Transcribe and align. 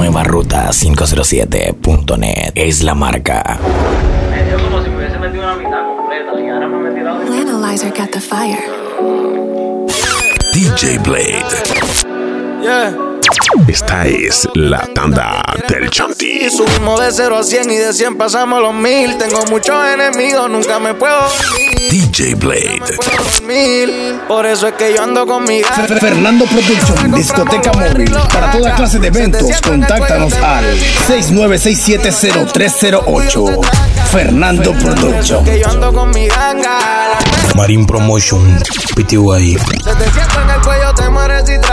Nueva 0.00 0.24
Ruta 0.24 0.70
507.net 0.72 2.52
es 2.54 2.82
la 2.82 2.94
marca. 2.94 3.60
Analyzer 7.30 7.92
got 7.92 8.10
the 8.10 8.18
fire. 8.18 8.64
DJ 10.54 10.96
Blade. 11.04 11.44
Yeah. 12.62 13.09
Esta 13.68 14.06
es 14.06 14.48
la 14.54 14.80
tanda 14.94 15.42
del 15.68 15.90
Chanti. 15.90 16.46
Y 16.46 16.50
subimos 16.50 16.98
de 17.00 17.12
0 17.12 17.36
a 17.38 17.44
100 17.44 17.70
y 17.70 17.76
de 17.76 17.92
100 17.92 18.16
pasamos 18.16 18.58
a 18.58 18.62
los 18.62 18.72
1000. 18.74 19.18
Tengo 19.18 19.44
muchos 19.46 19.76
enemigos, 19.86 20.50
nunca 20.50 20.80
me 20.80 20.94
puedo 20.94 21.14
dormir. 21.14 21.90
DJ 21.90 22.34
Blade. 22.34 22.80
puedo 22.96 23.12
dormir. 23.38 24.20
Por 24.26 24.46
eso 24.46 24.66
es 24.68 24.74
que 24.74 24.94
yo 24.94 25.02
ando 25.02 25.26
con 25.26 25.44
mi 25.44 25.60
gata. 25.60 25.86
Fernando 26.00 26.46
Production, 26.46 27.12
discoteca 27.12 27.72
móvil. 27.72 28.10
Para 28.32 28.50
toda 28.50 28.74
clase 28.74 28.98
de 28.98 29.08
eventos, 29.08 29.60
contáctanos 29.60 30.32
al 30.34 30.64
69670308. 31.08 33.60
Fernando 34.10 34.72
Production. 34.72 35.44
Que 35.44 35.60
yo 35.60 35.68
ando 35.68 35.92
con 35.92 36.10
mi 36.10 36.26
ganga. 36.26 36.78
Marín 37.54 37.86
Promotion, 37.86 38.58
PTY. 38.96 39.56
Se 39.58 39.94
te 39.94 40.10
sienta 40.10 40.42
en 40.42 40.50
el 40.50 40.60
cuello, 40.62 40.92
te 40.94 41.08
mueres 41.08 41.44
si 41.46 41.60
trata. 41.60 41.69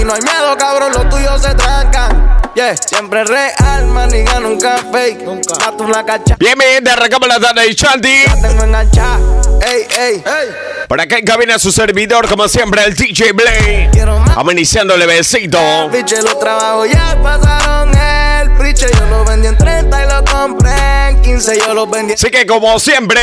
Aquí 0.00 0.06
no 0.06 0.14
hay 0.14 0.22
miedo, 0.22 0.56
cabrón, 0.56 0.92
los 0.94 1.10
tuyos 1.10 1.42
se 1.42 1.54
trancan. 1.54 2.40
Yeah, 2.54 2.74
siempre 2.74 3.22
real, 3.22 3.84
maniga, 3.88 4.40
nunca 4.40 4.78
fake. 4.90 5.24
Nunca. 5.24 5.54
Mato 5.58 5.84
una 5.84 6.06
cacha. 6.06 6.36
Bien, 6.38 6.56
mi 6.56 6.64
gente, 6.64 6.90
arrancamos 6.90 7.28
la 7.28 7.38
tanda 7.38 7.60
del 7.60 7.76
Chanti. 7.76 8.24
Tengo 8.40 8.64
enganchada. 8.64 9.18
Ey, 9.60 9.86
ey, 9.98 10.14
ey. 10.14 10.48
Por 10.88 10.98
acá 11.02 11.18
en 11.18 11.26
cabina 11.26 11.58
su 11.58 11.70
servidor, 11.70 12.26
como 12.30 12.48
siempre, 12.48 12.82
el 12.82 12.94
DJ 12.94 13.32
Blade. 13.32 13.90
Ameniciándole 14.36 15.04
besito. 15.04 15.58
Piche, 15.92 16.22
los 16.22 16.40
trabajos 16.40 16.88
ya 16.90 17.18
pasaron 17.22 17.94
el 17.94 18.52
priche. 18.52 18.86
Yo 18.98 19.04
lo 19.04 19.22
vendí 19.26 19.48
en 19.48 19.58
30 19.58 20.02
y 20.02 20.08
lo 20.08 20.24
compré 20.24 21.08
en 21.10 21.20
15. 21.20 21.58
Yo 21.58 21.74
lo 21.74 21.86
vendí 21.86 22.14
Así 22.14 22.30
que, 22.30 22.46
como 22.46 22.78
siempre, 22.78 23.20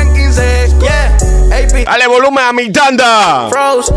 en 0.00 0.12
15. 0.12 0.70
Yeah, 0.80 1.16
ey, 1.56 1.84
dale 1.84 2.08
volumen 2.08 2.44
a 2.44 2.52
mi 2.52 2.72
tanda. 2.72 3.48
Froze. 3.48 3.94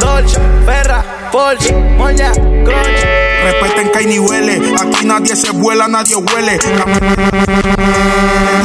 Dolce, 0.00 0.40
Ferra, 0.64 1.04
Porsche, 1.30 1.74
Moña, 1.74 2.32
Crunch. 2.32 3.04
Respeten 3.44 3.90
que 3.90 3.98
hay 3.98 4.06
niveles, 4.06 4.58
aquí 4.80 5.04
nadie 5.04 5.36
se 5.36 5.50
vuela, 5.50 5.86
nadie 5.86 6.16
huele. 6.16 6.58
Tú 6.58 6.70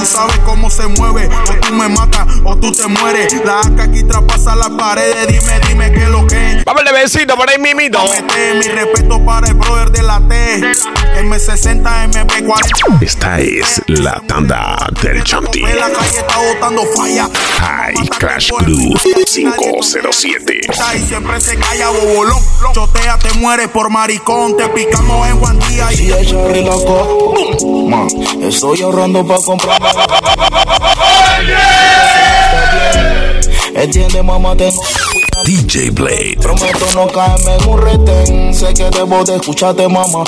sabes 0.06 0.38
cómo 0.46 0.70
se 0.70 0.88
mueve, 0.88 1.28
o 1.28 1.54
tú 1.60 1.74
me 1.74 1.90
matas 1.90 2.26
o 2.46 2.56
tú 2.56 2.72
te 2.72 2.88
mueres. 2.88 3.36
La 3.44 3.60
AK 3.60 3.78
aquí 3.82 4.04
traspasa 4.04 4.56
las 4.56 4.70
paredes, 4.70 5.28
dime, 5.28 5.60
dime 5.68 5.92
qué 5.92 6.08
lo 6.08 6.26
que 6.26 6.49
es. 6.49 6.49
Vámonos 6.70 6.94
besito 6.94 7.36
por 7.36 7.50
ahí 7.50 7.58
mimito. 7.58 8.00
Mete 8.12 8.54
mi 8.54 8.62
respeto 8.62 9.20
para 9.26 9.48
el 9.48 9.56
brother 9.56 9.90
de 9.90 10.04
la 10.04 10.20
T. 10.20 10.62
M60, 11.20 12.12
MP40. 12.12 13.02
Esta 13.02 13.40
es 13.40 13.82
la 13.88 14.22
tanda 14.28 14.78
del 15.02 15.24
Chanti. 15.24 15.64
En 15.64 15.80
la 15.80 15.90
calle 15.90 16.20
está 16.20 16.38
botando 16.38 16.84
falla. 16.96 17.28
High 17.58 17.96
Crash 18.20 18.52
Cruz 18.52 19.02
507. 19.34 20.60
Y 20.94 21.00
siempre 21.08 21.42
se 21.42 21.58
calla, 21.58 21.90
bobolón. 21.90 22.38
Chotea, 22.72 23.18
te 23.18 23.34
mueres 23.40 23.70
por 23.70 23.90
maricón. 23.90 24.56
Te 24.56 24.70
picamos 24.70 25.28
en 25.28 25.40
guandía. 25.40 25.90
Si 25.90 26.04
Y 26.04 26.14
ella 26.14 26.48
relajó, 26.50 27.34
ma, 27.90 28.06
estoy 28.44 28.84
ahorrando 28.84 29.26
para 29.26 29.42
comprar. 29.42 29.82
Entiende, 33.76 34.24
mamá, 34.24 34.56
tengo. 34.56 34.82
DJ 35.46 35.92
Blade. 35.92 36.38
Prometo 36.42 36.86
no 36.96 37.08
caerme 37.08 37.56
en 37.56 37.70
un 37.70 37.82
retén. 37.82 38.54
Sé 38.54 38.74
que 38.74 38.84
debo 38.90 39.24
de 39.24 39.36
escucharte, 39.38 39.88
mamá. 39.88 40.24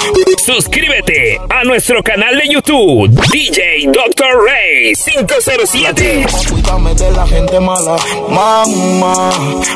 Suscríbete 0.46 1.40
a 1.50 1.64
nuestro 1.64 2.02
canal 2.02 2.38
de 2.38 2.48
YouTube, 2.54 3.10
DJ 3.32 3.88
Dr. 3.88 4.46
Ray 4.46 4.94
507. 4.94 6.26
Cuídame 6.50 6.96
de 6.96 7.12
la 7.12 7.28
gente 7.28 7.60
mala, 7.60 7.96
mamá. 8.30 9.30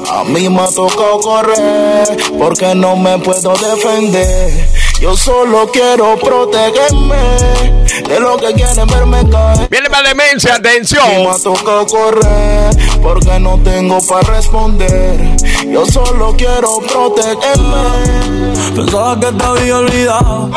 A 0.09 0.23
mí 0.25 0.49
me 0.49 0.61
ha 0.61 0.67
tocado 0.67 1.19
correr 1.19 2.07
porque 2.37 2.73
no 2.75 2.95
me 2.95 3.17
puedo 3.19 3.53
defender. 3.53 4.51
Yo 5.01 5.15
solo 5.17 5.69
quiero 5.71 6.17
protegerme 6.17 7.17
de 8.07 8.19
lo 8.19 8.37
que 8.37 8.53
quieren 8.53 8.87
verme 8.87 9.29
caer. 9.29 9.67
Viene 9.69 9.89
para 9.89 10.07
demencia, 10.09 10.55
Y 10.57 10.61
me 10.61 10.69
atención. 10.69 11.27
ha 11.29 11.37
tocado 11.43 11.85
correr 11.85 12.69
porque 13.05 13.39
no 13.39 13.59
tengo 13.59 13.99
para 14.09 14.35
responder. 14.35 15.37
Yo 15.71 15.85
solo 15.85 16.33
quiero 16.35 16.79
protegerme. 16.79 17.83
Pensaba 18.75 19.19
que 19.19 19.31
te 19.31 19.45
había 19.45 19.77
olvidado. 19.77 20.49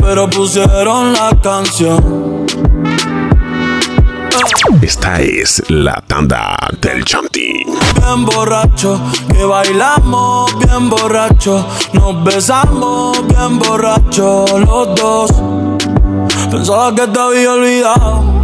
Pero 0.00 0.30
pusieron 0.30 1.12
la 1.14 1.30
canción. 1.42 2.46
Esta 4.80 5.20
es 5.20 5.64
la 5.68 6.00
tanda 6.06 6.56
del 6.80 7.04
Chanti. 7.04 7.64
Bien 7.64 8.24
borracho, 8.24 9.00
que 9.32 9.44
bailamos 9.44 10.56
bien 10.60 10.88
borracho. 10.88 11.66
Nos 11.94 12.22
besamos 12.22 13.26
bien 13.26 13.58
borracho 13.58 14.44
los 14.58 14.94
dos. 14.94 15.32
Pensaba 16.52 16.94
que 16.94 17.06
te 17.08 17.18
había 17.18 17.52
olvidado. 17.52 18.39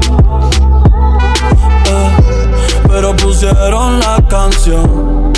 Pusieron 3.46 4.00
la 4.00 4.16
canción. 4.28 5.32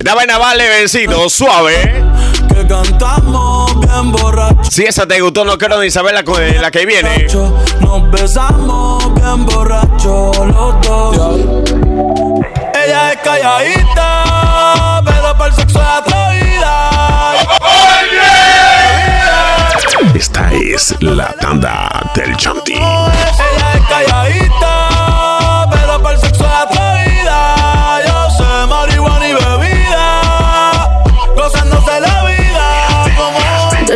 La 0.00 0.14
vaina 0.14 0.38
vale 0.38 0.68
besito, 0.68 1.28
suave. 1.28 2.04
Que 2.48 2.66
cantamos 2.66 3.80
bien 3.80 4.12
borracho. 4.12 4.70
Si 4.70 4.84
esa 4.84 5.06
te 5.06 5.20
gustó, 5.20 5.44
no 5.44 5.58
quiero 5.58 5.80
ni 5.80 5.90
saber 5.90 6.14
la, 6.14 6.22
la 6.60 6.70
que 6.70 6.86
viene. 6.86 7.26
Nos 7.80 8.10
besamos 8.10 9.14
bien 9.14 9.44
borrachos 9.46 10.36
los 10.38 10.80
dos. 10.82 11.16
Ella 12.74 13.12
es 13.12 13.18
calladita, 13.18 15.02
pero 15.04 15.36
para 15.36 15.46
el 15.46 15.54
sexo 15.54 15.80
es 15.80 15.86
atrevida. 15.86 16.90
Esta 20.14 20.52
es 20.52 20.94
la 21.00 21.32
tanda 21.40 22.10
del 22.14 22.36
Chanti. 22.36 22.74
Ella 22.74 23.72
es 23.74 23.80
calladita, 23.88 24.45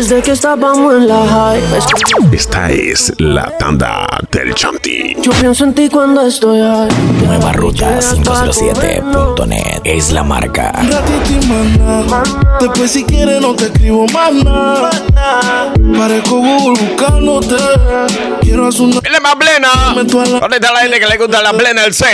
Desde 0.01 0.23
que 0.23 0.31
estábamos 0.31 0.95
en 0.95 1.09
la 1.09 1.27
high, 1.27 1.63
es 1.77 1.85
Esta 2.33 2.71
es 2.71 3.13
la 3.19 3.55
tanda 3.59 4.07
del 4.33 4.55
Chanti. 4.55 5.15
yo 5.21 5.31
pienso 5.33 5.65
en 5.65 5.75
ti 5.75 5.91
cuando 5.91 6.27
estoy 6.27 6.59
high. 6.59 6.89
Nueva 7.27 7.53
Ruta 7.53 7.99
507.net 8.01 9.83
es 9.85 10.11
la 10.11 10.23
marca. 10.23 10.73
Ratito 10.73 11.43
y 11.45 11.47
maná. 11.47 12.23
Después 12.61 12.91
si 12.91 13.05
quieres 13.05 13.43
no 13.43 13.55
te 13.55 13.65
escribo 13.65 14.07
más 14.07 14.33
nada. 14.33 14.91
Parezco 15.99 16.37
Google 16.37 16.81
buscándote. 16.81 17.57
Quiero 18.41 18.69
hacer 18.69 18.81
una 18.81 19.01
¡Dile 19.01 19.21
más 19.21 19.37
plena! 19.37 19.69
¿Dónde 19.95 20.57
está 20.57 20.73
la 20.73 20.81
gente 20.81 20.99
que 20.99 21.07
le 21.09 21.19
gusta 21.19 21.43
la 21.43 21.53
plena 21.53 21.85
el 21.85 21.93
6? 21.93 22.11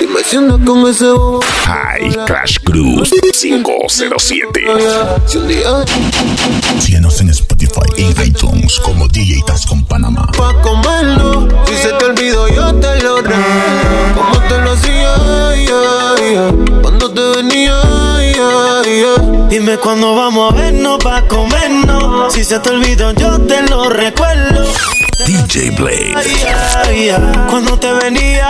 Dime 0.00 0.24
si 0.24 0.36
andas 0.38 0.58
con 0.66 0.90
ese 0.90 1.06
bobo. 1.06 1.40
High 1.66 2.24
Crash 2.26 2.58
Cruz 2.64 3.10
507. 3.32 4.66
Si 5.26 5.38
un 5.38 5.46
día 5.46 5.68
Síguenos 6.80 7.20
en 7.20 7.30
Spotify 7.30 7.80
e 7.96 8.26
iTunes 8.26 8.78
como 8.80 9.08
DJ 9.08 9.42
Tas 9.46 9.64
con 9.66 9.84
Panamá. 9.84 10.26
pa' 10.36 10.60
comerlo. 10.62 11.48
Si 11.66 11.76
se 11.76 11.88
te 11.92 12.04
olvidó, 12.04 12.48
yo 12.48 12.74
te 12.74 13.02
lo 13.02 13.22
regalo. 13.22 14.14
Como 14.14 14.38
te 14.48 14.58
lo 14.58 14.72
hacía, 14.72 15.14
ya, 15.56 16.24
ya. 16.32 16.80
cuando 16.82 17.10
te 17.12 17.20
venía, 17.36 17.80
ya, 18.34 18.82
ya. 18.84 19.48
Dime 19.48 19.76
cuándo 19.78 20.14
vamos 20.14 20.52
a 20.52 20.56
vernos 20.56 20.98
pa' 21.02 21.22
comernos. 21.28 22.32
Si 22.32 22.44
se 22.44 22.58
te 22.58 22.70
olvidó, 22.70 23.12
yo 23.12 23.38
te 23.40 23.62
lo 23.62 23.88
recuerdo. 23.88 24.64
DJ 25.26 25.70
Blade. 25.72 26.14
Cuando 27.48 27.78
te 27.78 27.92
venía. 27.94 28.48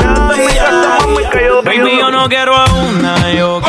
Baby, 1.65 1.99
yo 1.99 2.11
no 2.11 2.29
quiero 2.29 2.57
a 2.57 2.65
una, 2.73 3.33
yo 3.33 3.61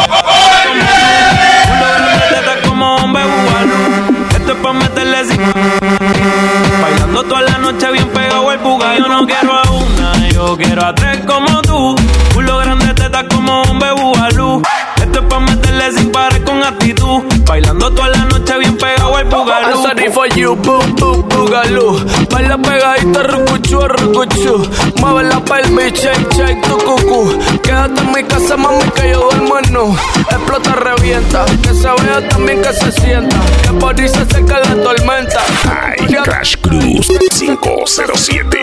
noche 7.71 7.91
bien 7.91 8.07
pegado 8.09 8.51
el 8.51 8.59
buga. 8.59 8.95
Yo 8.97 9.07
no 9.07 9.25
quiero 9.25 9.53
a 9.53 9.63
una, 9.71 10.29
yo 10.29 10.55
quiero 10.55 10.85
a 10.85 10.93
tres 10.93 11.19
como 11.25 11.61
tú. 11.63 11.95
Culo 12.33 12.57
grande, 12.59 12.93
teta 12.93 13.27
como 13.27 13.63
un 13.63 13.79
bebualú. 13.79 14.61
Esto 14.61 14.69
es 14.69 14.84
pa' 15.29 15.39
meterle 15.39 15.91
sin 15.93 16.11
parar 16.11 16.43
con 16.43 16.63
actitud. 16.63 17.23
Bailando 17.45 17.91
toda 17.91 18.09
la 18.09 18.25
noche 18.25 18.57
bien 18.59 18.77
pegado 18.77 19.19
el 19.19 19.25
bugalú. 19.25 19.67
I'm 19.67 19.83
sorry 19.83 20.11
for 20.11 20.27
you, 20.35 20.55
boom, 20.55 20.95
boom, 20.95 21.27
bugalú. 21.29 21.99
Baila 22.31 22.57
pegadito, 22.57 23.23
rucuchu, 23.23 23.87
rucuchu. 23.87 24.69
Mueve 24.99 25.23
la 25.29 25.39
palma 25.39 25.83
y 25.83 25.91
shake, 25.91 26.33
shake 26.33 26.61
tu 26.61 26.77
cucú. 26.77 27.39
Quédate 27.61 28.01
mi 28.13 28.23
casa, 28.23 28.57
mami, 28.57 28.83
que 28.95 29.11
yo 29.11 29.29
duermo 29.29 29.59
en 29.59 29.73
no. 29.73 29.95
Explota, 30.29 30.75
revienta. 30.75 31.45
Que 31.61 31.73
se 31.73 31.87
vea 31.87 32.27
también 32.29 32.61
que 32.61 32.73
se 32.73 32.91
sienta. 32.91 33.37
Que 33.63 33.69
por 33.79 33.99
ahí 33.99 34.07
se 34.07 34.25
seca 34.25 34.59
la 34.59 34.83
tormenta. 34.83 35.41
Ay, 35.69 36.05
Crash 36.23 36.55
Cruz 36.61 37.07
507. 37.37 38.61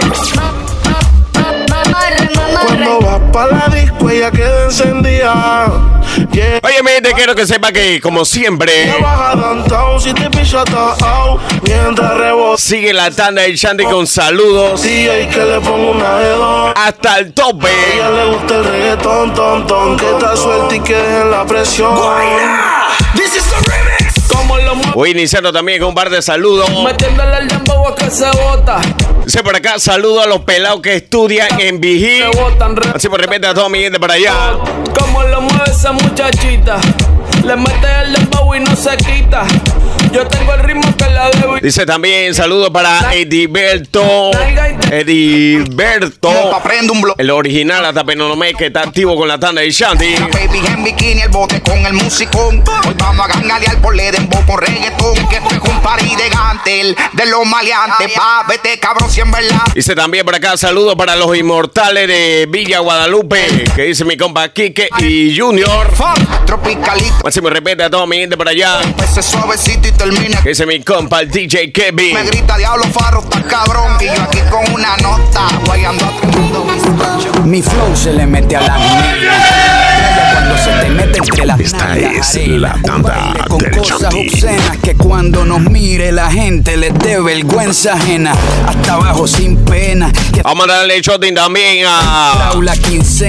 Cuando 2.93 3.07
vas 3.07 3.21
pa' 3.33 3.47
la 3.47 3.75
disco, 3.75 4.11
ella 4.11 4.31
queda 4.31 4.65
encendida. 4.65 5.71
Yeah. 6.31 6.61
Oye, 6.63 6.83
mi 6.83 6.91
gente, 6.91 7.13
quiero 7.15 7.35
que 7.35 7.47
sepa 7.47 7.73
que, 7.73 8.01
como 8.03 8.25
siempre, 8.27 8.93
sigue 12.59 12.93
la 12.93 13.11
tanda 13.11 13.43
del 13.43 13.55
Shandy 13.55 13.85
con 13.85 14.07
saludos 14.07 14.83
hasta 16.77 17.19
el 17.19 17.33
tope. 17.33 17.69
A 17.69 17.95
ella 17.95 18.11
le 18.11 18.37
gusta 18.37 18.57
el 18.57 18.65
reggaetón, 18.65 19.35
ton, 19.35 19.67
ton. 19.67 19.97
Que 19.97 20.11
está 20.11 20.37
suelta 20.37 20.77
y 20.77 20.81
que 20.81 20.95
dejen 20.95 21.31
la 21.31 21.47
presión. 21.47 21.95
Como 24.29 24.59
lo 24.59 24.75
mueve. 24.75 24.93
Voy 24.95 25.11
iniciando 25.13 25.51
también 25.51 25.81
con 25.81 25.91
un 25.91 25.95
par 25.95 26.11
de 26.11 26.21
saludos. 26.21 26.69
Metiéndole 26.85 27.39
el 27.39 27.49
dembow 27.49 27.89
a 27.89 27.95
que 27.95 28.11
se 28.11 28.27
bota. 28.31 28.81
Dice 29.25 29.43
por 29.43 29.55
acá, 29.55 29.79
saludo 29.79 30.21
a 30.21 30.27
los 30.27 30.41
pelados 30.41 30.81
que 30.81 30.97
estudian 30.97 31.61
en 31.61 31.81
Vigil. 31.81 32.25
Así 32.95 33.09
por 33.09 33.21
repente 33.21 33.47
a 33.47 33.55
toda 33.55 33.69
mi 33.69 33.81
gente 33.81 34.01
para 34.01 34.15
allá. 34.15 34.35
Como 34.99 35.23
lo 35.23 35.41
mueve 35.43 35.71
esa 35.71 35.93
muchachita. 35.93 36.81
Le 37.45 37.57
mete 37.57 37.87
el 38.05 38.13
dembow 38.15 38.55
y 38.55 38.61
no 38.61 38.75
se 38.75 38.97
quita. 38.97 39.45
Yo 40.13 40.27
tengo 40.27 40.53
el 40.55 40.61
ritmo 40.63 40.97
que 40.97 41.07
la 41.11 41.31
debo. 41.31 41.57
y- 41.59 41.61
Dice 41.63 41.87
también 41.87 42.35
saludo 42.35 42.73
para 42.73 43.15
Ediberto. 43.15 44.31
Ediberto. 44.91 46.31
El 47.19 47.31
original 47.31 47.85
hasta 47.85 48.05
Penonomé 48.05 48.55
que 48.55 48.67
está 48.67 48.83
activo 48.83 49.17
con 49.17 49.29
la 49.29 49.39
tanda 49.39 49.63
de 49.63 49.71
Shandy. 49.71 50.15
Baby 50.17 50.61
en 50.67 50.85
bikini, 50.85 51.23
el 51.23 51.29
bote 51.31 51.61
con 51.63 51.85
el 51.87 51.93
musicón. 51.95 52.63
Hoy 52.87 52.95
vamos 52.99 53.25
a 53.27 53.29
gangalear 53.33 53.81
por 53.81 53.95
Ledembo 53.95 54.39
con 54.47 54.59
reggaetón. 54.61 55.15
Que 55.29 55.37
esto 55.37 55.49
es 55.55 55.61
un 55.71 55.81
party 55.81 56.15
de 56.17 56.29
gantel, 56.29 56.97
de 57.13 57.27
los 57.27 57.47
maleantes. 57.47 58.11
Va, 58.19 58.45
vete 58.49 58.79
cabrón, 58.79 59.11
si 59.11 59.21
en 59.21 59.31
verdad. 59.31 59.63
Dice 59.75 59.95
también 59.95 60.25
por 60.25 60.35
acá 60.35 60.57
saludo 60.57 60.97
para 60.97 61.17
los 61.17 61.35
inmortales 61.37 62.07
de 62.09 62.47
Villa 62.51 62.81
Guadalupe. 62.81 63.65
Que 63.75 63.83
dice 63.85 64.05
mi 64.05 64.17
compa 64.17 64.49
Kike 64.51 64.89
y 64.99 65.37
Junior. 65.39 65.91
Tropicalito, 66.47 67.15
Máximo 67.25 67.49
respeto 67.49 67.85
a 67.85 67.91
toda 67.91 68.07
mi 68.07 68.17
gente 68.19 68.37
por 68.37 68.49
allá. 68.49 68.81
ese 69.03 69.23
suavecito 69.23 69.89
y 69.89 69.93
termina. 70.05 70.43
Que 70.43 70.51
dice 70.51 70.67
mi 70.67 70.81
compa 70.81 71.21
el 71.21 71.31
DJ 71.31 71.73
Kevin. 71.73 72.15
Me 72.15 72.25
grita 72.25 72.57
diablo 72.57 72.85
farro, 72.85 73.21
está 73.21 73.43
cabrón. 73.43 73.97
Y 74.01 74.07
yo 74.07 74.23
aquí 74.23 74.39
con 74.51 74.73
una 74.73 74.97
nota, 74.99 75.49
guayando 75.65 76.05
mis 76.65 76.83
panchos. 77.01 77.45
Mi 77.45 77.63
flow 77.63 77.97
se 77.97 78.13
le 78.13 78.27
mete 78.27 78.57
a 78.57 78.61
la 78.63 78.75
cuando 78.77 79.92
se 80.63 80.71
te 80.71 80.91
mete 80.91 81.19
entre 81.19 81.47
las 81.47 81.61
Esta 81.61 81.99
es 81.99 82.49
la 82.49 82.79
tanda 82.85 83.35
con 83.49 83.59
del 83.59 83.77
cosas 83.77 84.01
Chanti. 84.01 84.29
obscenas 84.29 84.79
que 84.83 84.95
cuando 84.95 85.45
nos 85.45 85.61
mire 85.61 86.13
la 86.13 86.31
gente 86.31 86.77
les 86.77 86.95
dé 86.99 87.21
vergüenza 87.21 87.95
ajena 87.95 88.33
hasta 88.67 88.95
abajo 88.95 89.27
sin 89.27 89.57
pena 89.65 90.11
Vamos 90.43 90.69
a 90.69 90.73
darle 90.73 91.01
shotting 91.01 91.35
también 91.35 91.85
a 91.87 92.53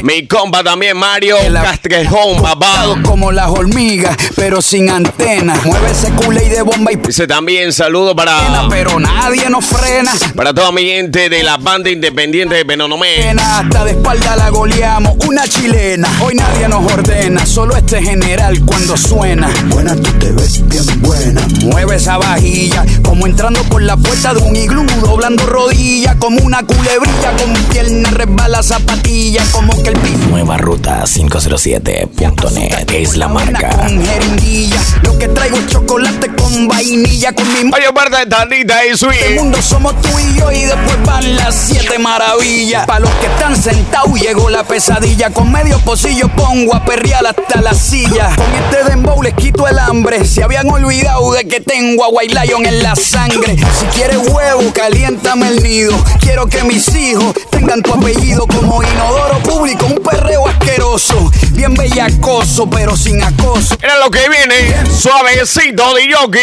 mi 0.04 0.28
compa 0.28 0.64
también 0.64 0.98
Mario 0.98 1.38
Castrejón, 1.54 2.42
papá. 2.42 2.96
como 3.04 3.32
las 3.32 3.48
hormigas 3.50 4.16
pero 4.36 4.62
sin 4.62 4.90
antenas 4.90 5.64
mueve 5.66 5.92
ese 5.92 6.12
culé 6.12 6.46
y 6.46 6.50
de 6.50 6.62
bomba 6.62 6.92
y 6.92 6.96
Dice 6.96 7.28
también 7.28 7.74
saludo 7.74 8.16
para, 8.16 8.68
pero 8.70 9.00
nadie 9.00 9.50
nos 9.50 9.66
frena 9.66 10.12
para 10.36 10.54
toda 10.54 10.72
mi 10.72 10.84
gente 10.86 11.30
de 11.30 11.44
la 11.44 11.58
banda 11.58 11.90
independiente 11.90 12.56
de 12.56 12.66
Penonomé. 12.66 13.30
Hasta 13.40 13.84
de 13.86 13.92
espalda 13.92 14.36
la 14.36 14.50
goleamos, 14.50 15.14
una 15.28 15.48
chilena. 15.48 16.08
Hoy 16.22 16.34
nadie 16.36 16.68
nos 16.68 16.92
ordena, 16.92 17.23
solo 17.46 17.76
este 17.78 18.02
general 18.02 18.60
cuando 18.66 18.98
suena. 18.98 19.50
Buena, 19.68 19.96
tú 19.96 20.12
te 20.20 20.32
ves 20.32 20.68
bien 20.68 20.84
buena. 21.02 21.42
Mueve 21.64 21.96
esa 21.96 22.18
vajilla, 22.18 22.86
como 23.02 23.26
entrando 23.26 23.64
por 23.64 23.82
la 23.82 23.96
puerta 23.96 24.34
de 24.34 24.42
un 24.42 24.56
iglú, 24.56 24.86
doblando 25.02 25.46
rodillas, 25.46 26.16
como 26.18 26.42
una 26.42 26.64
culebrilla, 26.64 27.32
con 27.38 27.54
pierna 27.72 28.10
resbala 28.12 28.62
zapatilla, 28.62 29.42
como 29.52 29.72
que 29.84 29.90
el 29.90 30.00
piso. 30.00 30.18
Nueva 30.30 30.58
ruta 30.58 31.04
507.net 31.06 32.92
es 32.92 33.16
la 33.16 33.28
marca. 33.30 33.70
Con 33.70 34.06
jeringuilla, 34.06 34.82
lo 35.04 35.18
que 35.18 35.28
traigo 35.30 35.58
es 35.58 35.68
chocolate 35.68 36.28
con 36.36 36.68
vainilla, 36.68 37.34
con 37.34 37.48
mi 37.54 37.72
Oye, 37.74 37.94
parte 37.94 38.18
de 38.18 38.26
tandita 38.26 38.86
y 38.86 38.90
el 38.90 38.98
sweet. 38.98 39.36
mundo 39.40 39.62
somos 39.62 40.00
tú 40.02 40.10
y 40.20 40.38
yo 40.38 40.52
y 40.52 40.64
después 40.66 40.93
las 41.28 41.56
siete 41.56 41.98
maravillas. 42.00 42.86
Para 42.86 43.02
los 43.02 43.10
que 43.16 43.28
están 43.28 43.56
sentados 43.56 44.20
llegó 44.20 44.50
la 44.50 44.64
pesadilla. 44.64 45.30
Con 45.30 45.52
medio 45.52 45.80
pocillo 45.80 46.28
pongo 46.30 46.76
a 46.76 46.84
perrear 46.84 47.26
hasta 47.26 47.62
la 47.62 47.74
silla. 47.74 48.36
Con 48.36 48.54
este 48.54 48.84
dembow 48.90 49.22
les 49.22 49.34
quito 49.34 49.68
el 49.68 49.80
hambre. 49.80 50.26
Se 50.26 50.44
habían 50.44 50.70
olvidado 50.70 51.34
de 51.34 51.48
que 51.48 51.60
tengo 51.60 52.04
a 52.04 52.10
White 52.10 52.36
Lion 52.36 52.66
en 52.66 52.84
la 52.84 52.96
sangre. 52.96 53.56
Si 53.80 53.86
quieres 53.88 54.18
huevo, 54.18 54.72
caliéntame 54.74 55.50
el 55.50 55.64
nido. 55.64 55.94
Quiero 56.20 56.48
que 56.48 56.64
mis 56.64 56.94
hijos 56.96 57.34
tengan 57.52 57.82
tu 57.82 57.94
apellido 57.94 58.46
como 58.48 58.84
inodoro 58.84 59.40
público. 59.40 59.86
Un 59.86 60.04
perreo 60.04 60.48
asqueroso. 60.48 61.32
Bien 61.52 61.74
bellacoso, 61.74 62.70
pero 62.70 62.98
sin 62.98 63.24
acoso. 63.24 63.76
Era 63.82 63.98
lo 64.00 64.12
que 64.12 64.28
viene. 64.30 64.92
Suavecito 64.92 65.94
de 65.94 66.08
Yoki. 66.10 66.40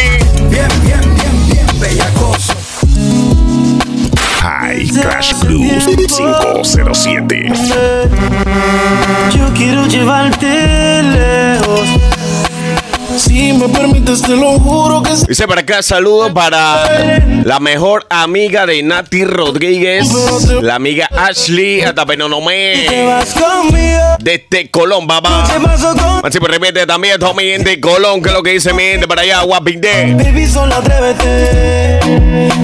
Bien, 0.49 0.69
bien, 0.83 1.01
bien, 1.15 1.47
bien 1.49 1.81
bellacoso. 1.81 2.55
Ay, 4.43 4.89
Crash 4.89 5.35
Cruz 5.41 5.87
507. 5.87 7.53
Yo 9.35 9.53
quiero 9.55 9.87
llevarte 9.87 11.03
lejos. 11.03 11.89
Si 13.19 13.53
me 13.53 13.69
permites, 13.69 14.23
te 14.23 14.35
lo 14.35 14.59
juro 14.59 15.03
que 15.03 15.11
Dice 15.29 15.47
para 15.47 15.61
acá 15.61 15.83
saludo 15.83 16.33
para 16.33 16.89
la 17.45 17.61
mejor 17.61 18.07
amiga 18.09 18.65
de 18.65 18.83
Nati 18.83 19.25
Rodríguez, 19.25 20.09
la 20.63 20.77
amiga 20.77 21.07
Ashley 21.15 21.83
hasta 21.83 22.07
te 22.07 22.13
Penonomé. 22.13 22.87
vas 23.07 23.35
conmigo. 23.35 24.17
Desde 24.21 24.71
Colón, 24.71 25.07
papá. 25.07 25.47
¿Qué 25.53 25.61
pasó 25.61 25.95
con 25.95 26.25
Así 26.25 26.41
por 26.41 26.51
repente 26.51 26.87
también 26.87 27.19
todo 27.19 27.35
mi 27.35 27.45
gente 27.45 27.71
de 27.71 27.81
Colón, 27.81 28.23
que 28.23 28.29
es 28.31 28.35
lo 28.35 28.43
que 28.43 28.53
dice 28.53 28.73
mi 28.73 28.85
gente 28.85 29.07
para 29.07 29.21
allá, 29.23 29.43
Guapinde. 29.43 30.15
Baby, 30.17 30.47
solo 30.47 30.77
atrévete. 30.77 31.90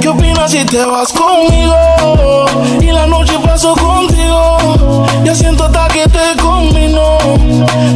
¿Qué 0.01 0.09
opinas 0.09 0.51
si 0.51 0.65
te 0.65 0.85
vas 0.85 1.13
conmigo? 1.13 2.47
Y 2.81 2.87
la 2.87 3.07
noche 3.07 3.35
paso 3.45 3.75
contigo. 3.75 5.07
Ya 5.25 5.35
siento 5.35 5.65
hasta 5.65 5.89
que 5.89 6.07
te 6.09 6.41
combino. 6.41 7.19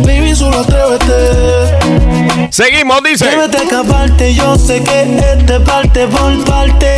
Baby, 0.05 0.35
solo 0.35 0.61
atrévete. 0.61 2.50
Seguimos, 2.50 3.03
dice. 3.03 3.26
Escaparte. 3.62 4.35
Yo 4.35 4.57
sé 4.57 4.83
que 4.83 5.19
este 5.19 5.61
parte 5.61 6.07
por 6.09 6.45
parte. 6.45 6.97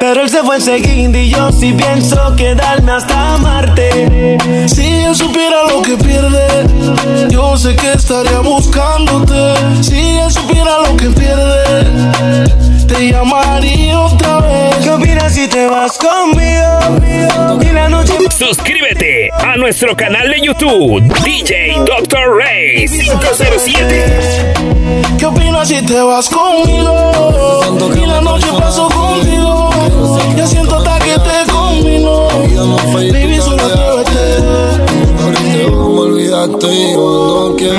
Pero 0.00 0.22
él 0.22 0.30
se 0.30 0.42
fue 0.42 0.56
enseguida 0.56 1.18
y 1.18 1.30
yo 1.30 1.50
sí 1.50 1.72
pienso 1.72 2.34
quedarme 2.36 2.92
hasta 2.92 3.36
Marte. 3.38 4.38
Si 4.68 4.86
él 4.86 5.14
supiera 5.14 5.64
lo 5.68 5.82
que 5.82 5.96
pierde, 5.96 7.28
yo 7.28 7.56
sé 7.56 7.74
que 7.74 7.92
estaría 7.92 8.38
buscándote. 8.38 9.54
Si 9.82 9.98
él 9.98 10.30
supiera 10.30 10.82
lo 10.86 10.96
que 10.96 11.06
pierde, 11.06 12.44
te 12.88 13.12
llamaría 13.12 14.00
otra 14.00 14.40
vez. 14.40 14.76
¿Qué 14.82 14.90
opinas 14.90 15.32
si 15.32 15.46
te 15.46 15.66
vas 15.66 15.96
conmigo? 15.98 17.60
Y 17.60 17.72
la 17.72 17.88
noche 17.88 18.14
Suscríbete 18.36 19.30
a 19.32 19.56
nuestro 19.56 19.96
canal 19.96 20.28
de 20.30 20.40
YouTube, 20.40 21.02
DJ 21.24 21.74
Dr. 21.84 22.38
Ray 22.38 22.86
507. 22.86 24.54
¿Qué 25.18 25.26
opinas 25.26 25.68
si 25.68 25.84
te 25.84 26.00
vas 26.00 26.28
conmigo? 26.28 27.12
Y 27.94 28.06
la 28.06 28.20
noche 28.20 28.46
paso 28.58 28.88
contigo. 28.88 29.70
Ya 30.36 30.46
siento 30.46 30.76
hasta 30.76 30.98
que 31.00 31.12
te 31.18 31.52
combino. 31.52 32.28
Baby, 32.92 33.38
solo 33.40 33.62
atrévete. 33.64 34.42
me 35.66 36.00
olvidaste 36.00 36.66
y 36.66 36.92
yo 36.92 37.50
no 37.50 37.56
quiero 37.56 37.78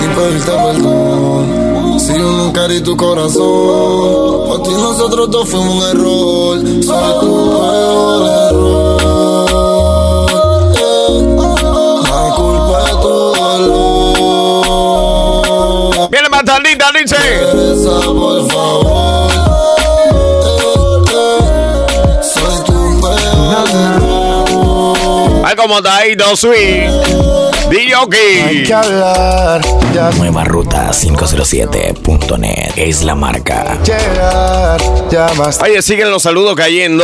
ni 0.00 0.06
pedirte 0.14 0.50
perdón. 0.50 1.61
Si 2.12 2.18
yo 2.18 2.30
nunca 2.32 2.68
di 2.68 2.80
tu 2.82 2.94
corazón, 2.96 4.44
por 4.46 4.62
ti 4.62 4.70
nosotros 4.70 5.30
dos 5.30 5.48
fuimos 5.48 5.74
un 5.76 5.82
error. 5.90 6.58
Soy 6.82 7.20
tu 7.20 7.50
peor 7.50 8.22
error. 8.50 9.00
Eh, 10.76 11.36
La 12.02 12.34
culpa 12.36 12.78
es 12.86 12.96
tu 13.00 13.08
dolor. 14.72 16.10
Viene 16.10 16.28
más 16.28 16.44
tardita, 16.44 16.86
dice. 17.00 17.16
Regresa, 17.16 18.00
por 18.12 18.46
favor. 18.50 19.30
Eh, 20.44 20.60
eh, 21.14 22.20
Soy 22.22 22.56
tu 22.66 22.76
peor 23.00 23.68
error. 23.70 25.42
Ay, 25.46 25.54
como 25.56 25.74
está 25.78 25.96
ahí, 25.96 26.14
dos 26.14 26.40
sweet. 26.40 26.90
DJ 27.72 28.64
que 28.66 28.74
hablar. 28.74 29.62
Ya 29.94 30.10
Nueva 30.18 30.44
Ruta 30.44 30.90
507.net 30.92 32.72
es 32.76 33.02
la 33.02 33.14
marca. 33.14 33.78
llegar, 33.82 34.78
ya 35.10 35.28
basta 35.38 35.64
Oye, 35.64 35.80
siguen 35.80 36.10
los 36.10 36.22
saludos 36.22 36.54
cayendo. 36.54 37.02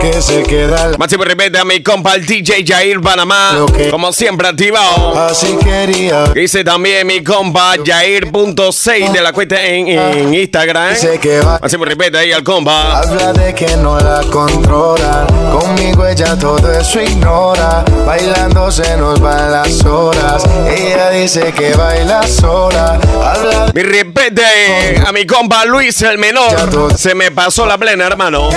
que 0.00 0.22
se 0.22 0.44
queda 0.44 0.86
el 0.90 0.98
Máximo 0.98 1.24
repete 1.24 1.58
a 1.58 1.64
mi 1.64 1.82
compa 1.82 2.14
el 2.14 2.24
DJ 2.24 2.64
Jair 2.64 3.00
Panamá. 3.00 3.66
Que- 3.76 3.90
Como 3.90 4.12
siempre 4.12 4.46
activado. 4.46 5.18
Así 5.18 5.56
quería. 5.64 6.26
Dice 6.26 6.62
también 6.62 7.04
mi 7.04 7.24
compa 7.24 7.74
Jair.6 7.84 9.10
de 9.12 9.20
la 9.20 9.32
cuenta 9.32 9.60
en, 9.64 9.88
en 9.88 10.32
Instagram. 10.32 10.90
Dice 10.94 11.18
que 11.18 11.40
va. 11.40 11.58
Máximo 11.60 11.84
repete 11.84 12.18
ahí 12.18 12.30
al 12.30 12.44
compa. 12.44 12.98
Habla 13.00 13.32
de 13.32 13.52
que 13.52 13.76
no 13.78 13.98
la 13.98 14.20
controla. 14.30 15.26
Conmigo 15.58 16.06
ella 16.06 16.36
todo 16.38 16.70
eso 16.70 17.00
ignora. 17.00 17.84
Bailando 18.06 18.70
se 18.70 18.96
nos 18.96 19.20
van 19.24 19.50
las 19.50 19.84
horas. 19.86 20.44
Ella 20.68 21.10
dice 21.10 21.52
que 21.52 21.74
baila 21.74 22.22
sola. 22.28 23.00
Habla 23.22 23.70
Mi 23.74 23.82
repete 23.82 25.02
a 25.04 25.12
mi 25.12 25.24
compa 25.26 25.64
Luis 25.64 26.02
el 26.02 26.18
menor. 26.18 26.96
Se 26.96 27.14
me 27.14 27.30
pasó 27.30 27.64
la 27.66 27.78
plena, 27.78 28.06
hermano. 28.06 28.50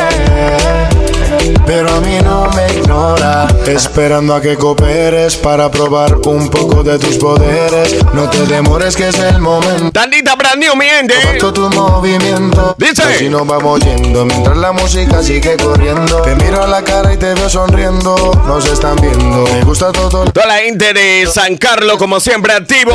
Pero 1.66 1.90
a 1.94 2.00
mí 2.02 2.18
no 2.24 2.50
me 2.52 2.80
ignora. 2.80 3.48
Esperando 3.66 4.34
a 4.34 4.42
que 4.42 4.56
cooperes 4.56 5.36
para 5.36 5.70
probar 5.70 6.16
un 6.26 6.50
poco 6.50 6.84
de 6.84 6.98
tus 6.98 7.18
poderes. 7.18 7.98
No 8.14 8.30
te 8.30 8.46
demores 8.46 8.96
que 8.96 9.10
es 9.10 9.20
el 9.20 9.40
momento. 9.40 9.92
Tandita 9.92 10.36
brand 10.36 10.60
new, 10.60 10.76
mi 10.76 10.86
gente. 10.86 11.14
Comparto 11.16 11.54
tu 11.54 11.70
movimiento. 11.70 12.76
Dice. 12.78 13.04
Así 13.04 13.30
nos 13.30 13.46
vamos 13.46 13.82
yendo 13.82 14.26
mientras 14.26 14.58
la 14.58 14.72
música 14.72 15.22
sigue 15.22 15.58
corriendo. 15.58 16.22
Te 16.22 16.36
miro 16.36 16.64
a 16.64 16.68
la 16.68 16.82
cara 16.84 17.14
y 17.14 17.18
te 17.18 17.34
veo 17.34 17.50
sonriendo. 17.50 18.16
Nos 18.46 18.66
están 18.66 18.96
viendo. 19.02 19.44
Me 19.54 19.64
gusta 19.64 19.92
todo. 19.92 20.26
Toda 20.32 20.46
la 20.46 20.60
gente 20.60 20.94
de 20.94 21.28
San 21.32 21.58
Carlos, 21.58 21.98
como 21.98 22.20
siempre, 22.20 22.54
activo. 22.54 22.94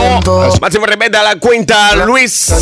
Máximo 0.60 0.86
repete 0.86 1.18
a 1.18 1.22
la 1.22 1.36
cuenta 1.36 1.94
Luis. 2.06 2.52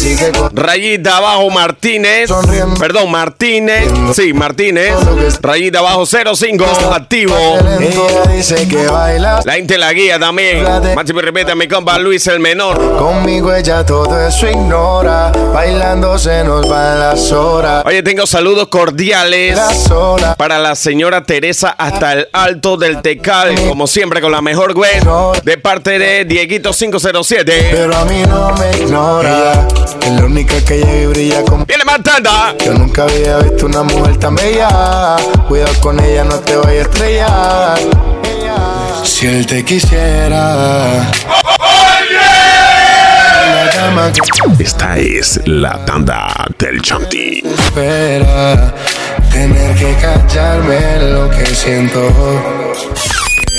Rayita 0.53 1.19
abajo 1.19 1.49
Martínez. 1.51 2.29
Sonriendo. 2.29 2.79
Perdón, 2.81 3.11
Martínez. 3.11 3.89
Sí, 4.15 4.33
Martínez. 4.33 4.95
Rayita 5.41 5.60
abajo 5.69 6.07
05. 6.07 6.65
Activo. 6.93 7.35
Ella 7.79 8.23
dice 8.33 8.67
que 8.67 8.87
baila. 8.87 9.41
La 9.45 9.53
gente 9.55 9.77
la 9.79 9.93
guía 9.93 10.19
también. 10.19 10.65
Máximo 10.95 11.21
repete 11.21 11.53
a 11.53 11.55
mi 11.55 11.69
compa 11.69 11.99
Luis 11.99 12.27
el 12.27 12.41
menor. 12.41 12.97
Conmigo 12.97 13.55
ella 13.55 13.85
todo 13.85 14.27
eso 14.27 14.49
ignora. 14.49 15.31
Bailando 15.53 16.19
se 16.19 16.43
nos 16.45 16.69
van 16.69 17.01
las 17.01 17.31
horas. 17.33 17.85
Oye, 17.87 18.03
tengo 18.03 18.27
saludos 18.27 18.69
cordiales 18.69 19.57
La 19.57 20.35
para 20.37 20.59
la 20.59 20.75
señora 20.75 21.25
Teresa 21.25 21.71
hasta 21.71 22.13
el 22.13 22.29
alto 22.33 22.77
del 22.77 23.03
Tecal, 23.03 23.55
como 23.69 23.87
siempre 23.87 24.21
con 24.21 24.33
la 24.33 24.41
mejor 24.41 24.75
web 24.75 25.03
de 25.45 25.59
parte 25.59 25.99
de 25.99 26.25
Dieguito 26.25 26.73
507. 26.73 27.69
Pero 27.71 27.97
a 27.97 28.05
mí 28.05 28.23
no 28.29 28.55
me 28.57 28.71
ignora. 28.83 29.67
Es 30.03 30.13
la 30.13 30.25
única 30.25 30.65
que 30.65 30.79
llega 30.79 31.03
y 31.03 31.07
brilla 31.07 31.45
con. 31.45 31.65
Viene 31.67 31.85
más 31.85 32.03
tanda. 32.03 32.55
Yo 32.65 32.73
nunca 32.75 33.05
había 33.05 33.39
visto 33.39 33.67
una 33.67 33.83
mujer 33.83 34.17
tan 34.19 34.35
bella. 34.35 35.17
Cuidado 35.51 35.75
con 35.81 35.99
ella, 35.99 36.23
no 36.23 36.39
te 36.39 36.55
vaya 36.55 36.79
a 36.79 36.83
estrellar. 36.83 37.79
Si 39.03 39.27
él 39.27 39.45
te 39.49 39.65
quisiera. 39.65 41.11
Esta 44.61 44.97
es 44.97 45.41
la 45.47 45.85
tanda 45.85 46.47
del 46.57 46.81
Chanti. 46.81 47.43
espera. 47.45 48.73
Tener 49.33 49.75
que 49.75 49.93
callarme 49.95 51.01
lo 51.11 51.29
que 51.31 51.47
siento. 51.47 52.13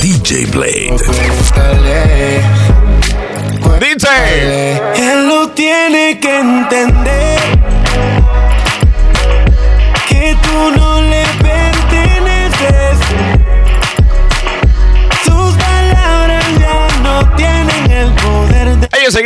DJ 0.01 0.45
Blade. 0.45 0.95
Cuéntale. 0.95 2.41
Dice. 3.81 4.81
Él 4.95 5.27
lo 5.27 5.49
tiene 5.49 6.17
que 6.21 6.39
entender 6.39 7.70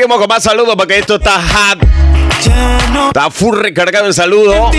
seguimos 0.06 0.20
con 0.20 0.28
más 0.28 0.44
saludos 0.44 0.76
porque 0.76 1.00
esto 1.00 1.16
está 1.16 1.42
hot. 1.42 1.80
Está 3.08 3.32
full 3.32 3.58
recargado 3.58 4.06
en 4.06 4.14
saludos. 4.14 4.70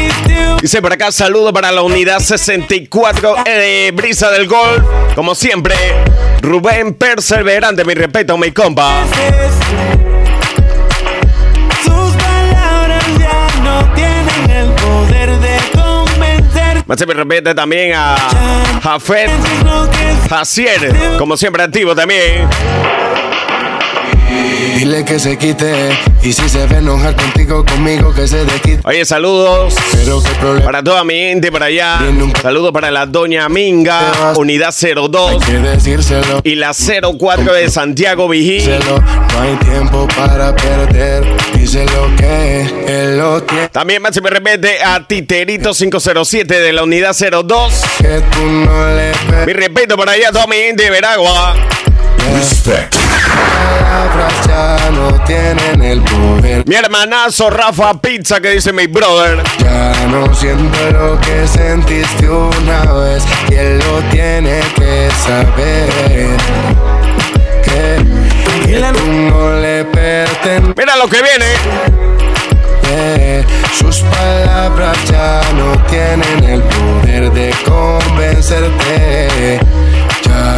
Dice 0.63 0.81
por 0.81 0.93
acá 0.93 1.11
saludo 1.11 1.53
para 1.53 1.73
la 1.73 1.83
unidad 1.83 2.21
64 2.21 3.35
de 3.45 3.93
Brisa 3.93 4.31
del 4.31 4.47
Gol. 4.47 4.87
Como 5.17 5.35
siempre, 5.35 5.75
Rubén 6.43 6.95
Perseverante, 6.95 7.85
mi 7.85 7.95
respeto, 7.95 8.39
mi 8.39 8.53
compa. 8.53 9.03
El. 9.03 9.67
Más 16.87 16.99
se 17.01 17.05
me 17.05 17.15
repite 17.15 17.53
también 17.53 17.95
a 17.97 18.17
Jafet 18.81 19.29
Jacier, 20.31 20.95
como 21.19 21.37
siempre 21.37 21.65
activo 21.65 21.97
también. 21.97 22.49
Dile 24.87 25.05
que 25.05 25.19
se 25.19 25.37
quite. 25.37 25.99
Y 26.23 26.33
si 26.33 26.49
se 26.49 26.65
ve 26.69 26.77
enojar 26.77 27.17
contigo, 27.17 27.65
conmigo, 27.65 28.15
que 28.15 28.29
se 28.29 28.45
desquite. 28.45 28.79
Oye, 28.85 29.05
saludos 29.05 29.75
para 30.65 30.81
toda 30.81 31.03
mi 31.03 31.15
gente 31.15 31.51
por 31.51 31.65
allá. 31.65 31.99
Saludos 32.41 32.71
para 32.71 32.93
la 32.93 33.05
Doña 33.05 33.49
Minga, 33.49 34.33
unidad 34.37 34.73
02 34.73 35.31
Hay 35.33 35.39
que 35.41 35.59
decírselo. 35.59 36.41
y 36.45 36.55
la 36.55 36.71
04 36.73 37.53
de 37.53 37.69
Santiago 37.69 38.29
Vigil. 38.29 38.79
No 38.79 39.41
hay 39.43 39.57
tiempo 39.57 40.07
para 40.17 40.55
perder. 40.55 41.25
Díselo 41.57 42.09
que 42.17 42.61
él 42.87 43.19
lo 43.19 43.43
tiene. 43.43 43.69
También 43.71 44.01
más 44.01 44.15
se 44.15 44.21
me 44.21 44.31
repite 44.31 44.85
a 44.85 45.05
Titerito 45.05 45.73
507 45.73 46.61
de 46.61 46.73
la 46.73 46.85
unidad 46.85 47.13
02. 47.13 47.83
Que 47.99 48.23
tú 48.31 48.47
no 48.47 48.95
le 48.95 49.13
Mi 49.47 49.53
respeto 49.53 49.97
para 49.97 50.13
allá 50.13 50.29
a 50.29 50.33
toda 50.33 50.47
mi 50.47 50.55
gente 50.55 50.85
de 50.85 50.91
Veragua. 50.91 51.57
Palabras 53.47 54.33
ya 54.47 54.91
no 54.91 55.25
tienen 55.25 55.83
el 55.83 56.03
poder. 56.03 56.65
Mi 56.67 56.75
hermanazo 56.75 57.51
Rafa 57.51 57.95
Pizza 58.01 58.41
que 58.41 58.51
dice 58.51 58.73
mi 58.73 58.87
brother. 58.87 59.43
Ya 59.59 60.07
no 60.09 60.35
siento 60.35 60.79
lo 60.93 61.21
que 61.21 61.47
sentiste 61.47 62.29
una 62.29 62.93
vez. 62.93 63.23
Y 63.49 63.55
él 63.55 63.79
lo 63.79 64.01
tiene 64.11 64.61
que 64.75 65.09
saber. 65.25 66.37
Que, 67.63 67.97
que 68.67 68.81
tú 68.93 69.13
no 69.13 69.61
le 69.61 69.85
perteneces. 69.85 70.75
Mira 70.77 70.97
lo 70.97 71.09
que 71.09 71.23
viene. 71.23 71.47
Sus 73.79 73.99
palabras 74.01 74.97
ya 75.11 75.41
no 75.55 75.77
tienen 75.87 76.45
el 76.45 76.63
poder 76.63 77.33
de 77.33 77.55
convencerte. 77.65 79.61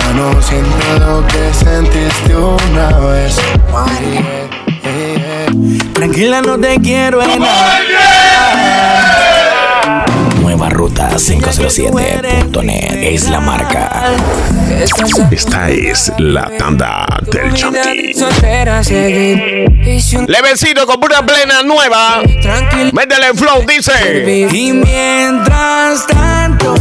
Ya 0.08 0.14
no 0.14 0.40
siento 0.40 0.98
lo 1.00 1.26
que 1.26 1.52
sentiste 1.52 2.34
una 2.34 2.88
vez. 2.98 3.36
Tranquila, 5.92 6.40
no 6.40 6.58
te 6.58 6.80
quiero 6.80 7.22
enamorar. 7.22 7.82
Nueva 10.40 10.70
Ruta 10.70 11.10
507.net 11.10 12.94
es 13.02 13.28
la 13.28 13.40
marca. 13.40 14.14
Esta 15.30 15.68
es 15.68 16.10
la 16.18 16.50
tanda 16.56 17.06
del 17.30 17.52
Chanti. 17.52 18.14
Levecito 20.26 20.86
con 20.86 21.00
pura 21.00 21.20
plena 21.26 21.62
nueva. 21.62 22.22
Métele 22.92 23.34
flow, 23.34 23.62
dice. 23.66 24.48
Y 24.50 24.72
mientras 24.72 26.06
tanto, 26.06 26.74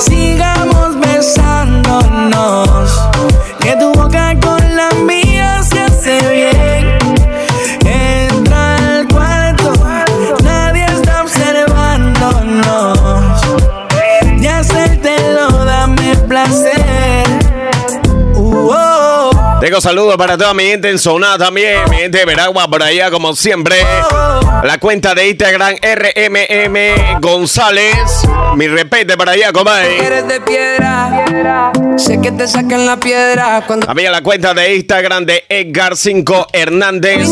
sigamos 0.00 0.96
besándonos. 1.24 2.90
Que 3.60 3.76
tu 3.76 3.92
boca 3.92 4.34
saludos 19.80 20.16
para 20.16 20.36
toda 20.36 20.54
mi 20.54 20.64
gente 20.64 20.90
en 20.90 20.98
zona 20.98 21.38
también. 21.38 21.78
Mi 21.90 21.96
gente 21.96 22.18
de 22.18 22.24
Veragua 22.24 22.68
por 22.68 22.82
allá, 22.82 23.10
como 23.10 23.34
siempre. 23.34 23.76
La 24.62 24.78
cuenta 24.78 25.14
de 25.14 25.28
Instagram 25.28 25.76
RMM 25.82 27.20
González. 27.20 27.94
Mi 28.56 28.68
repete 28.68 29.16
para 29.16 29.32
allá, 29.32 29.52
compadre. 29.52 30.04
eres 30.04 30.28
de 30.28 30.40
piedra, 30.40 31.72
sé 31.96 32.20
que 32.20 32.30
te 32.30 32.46
sacan 32.46 32.86
la 32.86 32.98
piedra 32.98 33.66
También 33.66 34.12
la 34.12 34.22
cuenta 34.22 34.54
de 34.54 34.76
Instagram 34.76 35.26
de 35.26 35.44
Edgar 35.48 35.96
5 35.96 36.46
Hernández. 36.52 37.28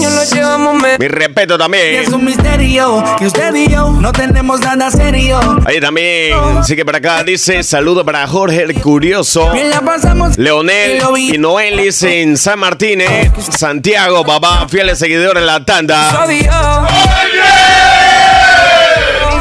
Mi 0.99 1.09
respeto 1.09 1.57
también. 1.57 2.03
Es 2.03 2.09
un 2.09 2.25
misterio 2.25 3.05
que 3.19 3.27
usted 3.27 3.55
y 3.55 3.69
yo 3.69 3.91
no 3.91 4.13
tenemos 4.13 4.61
nada 4.61 4.91
serio. 4.91 5.39
Ahí 5.65 5.81
también, 5.81 6.65
sigue 6.65 6.85
para 6.85 6.99
acá, 6.99 7.23
dice 7.23 7.63
saludo 7.63 8.05
para 8.05 8.27
Jorge 8.27 8.63
el 8.63 8.75
Curioso, 8.81 9.53
la 9.55 9.81
pasamos 9.81 10.37
Leonel 10.39 11.01
y 11.17 11.39
Noelis 11.39 12.03
en 12.03 12.32
en 12.33 12.39
San 12.39 12.59
Martínez, 12.59 13.31
Santiago, 13.51 14.25
papá, 14.25 14.67
fieles 14.67 14.99
seguidores 14.99 15.43
en 15.43 15.47
la 15.47 15.63
tanda. 15.63 16.27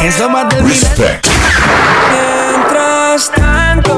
Eso 0.03 0.29
más 0.29 0.49
del. 0.49 0.65
Mientras 2.11 3.31
tanto, 3.31 3.97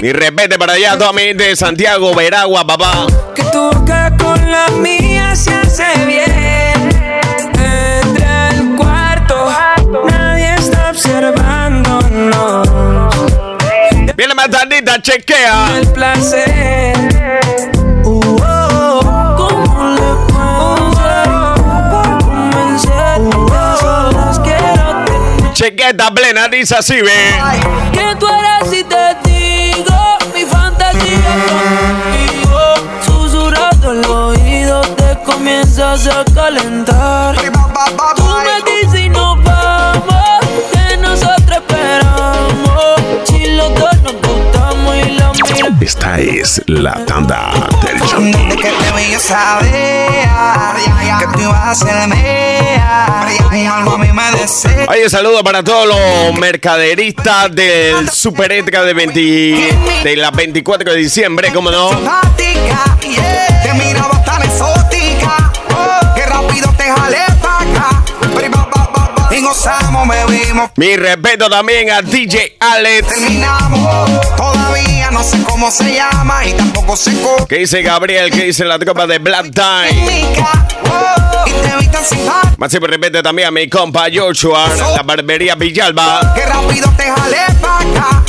Mi 0.00 0.12
repete 0.14 0.58
para 0.58 0.72
allá, 0.72 0.96
toda 0.96 1.12
mi 1.12 1.20
gente 1.24 1.44
de 1.44 1.56
Santiago, 1.56 2.14
Veragua, 2.14 2.66
papá. 2.66 3.06
que 3.34 3.42
tu 3.44 3.70
boca 3.70 4.10
con 4.16 4.50
la 4.50 4.68
mía 4.68 5.36
se 5.36 5.52
hace 5.52 5.84
bien. 6.06 6.88
Entra 7.52 8.48
al 8.48 8.76
cuarto, 8.76 9.52
nadie 10.08 10.54
está 10.54 10.88
observándonos. 10.90 12.66
Viene 14.16 14.32
más 14.34 14.48
tardita, 14.48 15.02
chequea. 15.02 15.76
El 15.76 15.92
placer. 15.92 17.75
Chequeta 25.56 26.10
plena, 26.10 26.48
dice 26.48 26.74
así, 26.76 27.00
ve. 27.00 27.10
Que 27.90 28.14
tú 28.20 28.26
eres 28.28 28.70
y 28.74 28.84
te 28.84 29.14
digo 29.24 30.18
mi 30.34 30.44
fantasía 30.44 31.34
contigo. 31.48 32.60
Susurrando 33.00 33.92
el 33.92 34.04
oído 34.04 34.82
te 34.82 35.18
comienzas 35.24 36.08
a 36.08 36.26
calentar. 36.34 37.36
Tú 38.16 38.26
me 38.26 38.70
Esta 45.66 46.20
es 46.20 46.62
la 46.66 47.04
tanda 47.06 47.50
del 47.82 47.98
show. 48.00 48.20
Desde 48.20 48.56
que 48.56 48.70
te 48.70 48.92
vi 48.96 49.10
yo 49.12 49.18
sabía 49.18 51.18
que 51.18 51.26
tú 51.26 51.40
ibas 51.40 51.60
a 51.60 51.74
ser 51.74 52.06
mía. 52.08 53.26
Un 53.50 53.66
algo 53.66 53.94
a 53.94 53.98
mí 53.98 54.06
me 54.12 54.30
desea. 54.38 54.86
Oye, 54.88 55.10
saludo 55.10 55.42
para 55.42 55.64
todos 55.64 55.88
los 55.88 56.38
mercaderistas 56.38 57.52
del 57.52 58.08
Super 58.10 58.52
Ética 58.52 58.84
de, 58.84 58.94
20 58.94 59.20
de 60.04 60.16
la 60.16 60.30
24 60.30 60.92
de 60.92 60.98
diciembre, 60.98 61.50
¿cómo 61.52 61.72
no? 61.72 61.88
Simpática, 61.90 62.96
yeah. 63.02 63.62
Te 63.64 63.74
miraba 63.74 64.22
tan 64.22 64.42
exótica. 64.42 65.50
Que 66.14 66.26
rápido 66.26 66.72
te 66.76 66.84
jalé 66.84 67.18
pa' 67.42 67.58
acá. 67.58 68.04
Pri, 68.36 68.48
ba, 68.48 68.68
ba, 68.72 68.88
ba, 68.94 69.10
ba. 69.16 69.28
Y 69.36 69.42
gozamos, 69.42 70.06
bebimos. 70.06 70.70
Mi 70.76 70.94
respeto 70.96 71.50
también 71.50 71.90
a 71.90 72.02
DJ 72.02 72.56
Alex. 72.60 73.08
Terminamos. 73.08 74.10
Todavía 74.36 74.75
no 75.16 75.24
sé 75.24 75.42
cómo 75.44 75.70
se 75.70 75.94
llama 75.94 76.44
y 76.44 76.52
tampoco 76.52 76.94
sé 76.94 77.10
cómo. 77.22 77.46
¿Qué 77.46 77.56
dice 77.60 77.80
Gabriel? 77.80 78.30
¿Qué 78.30 78.44
dice 78.44 78.66
la 78.66 78.78
tropa 78.78 79.06
de 79.06 79.18
Black 79.18 79.50
Time? 79.50 80.26
Oh, 80.90 81.48
y. 81.48 81.56
Más 82.58 82.70
siempre 82.70 82.92
repete 82.92 83.22
también 83.22 83.48
a 83.48 83.50
mi 83.50 83.66
compa 83.66 84.08
Joshua, 84.12 84.68
la 84.94 85.02
barbería 85.02 85.54
Villalba. 85.54 86.34
Que 86.34 86.44
rápido 86.44 86.90
te 86.98 87.04
jalé 87.04 87.38
pa' 87.62 87.78
acá. 87.78 88.22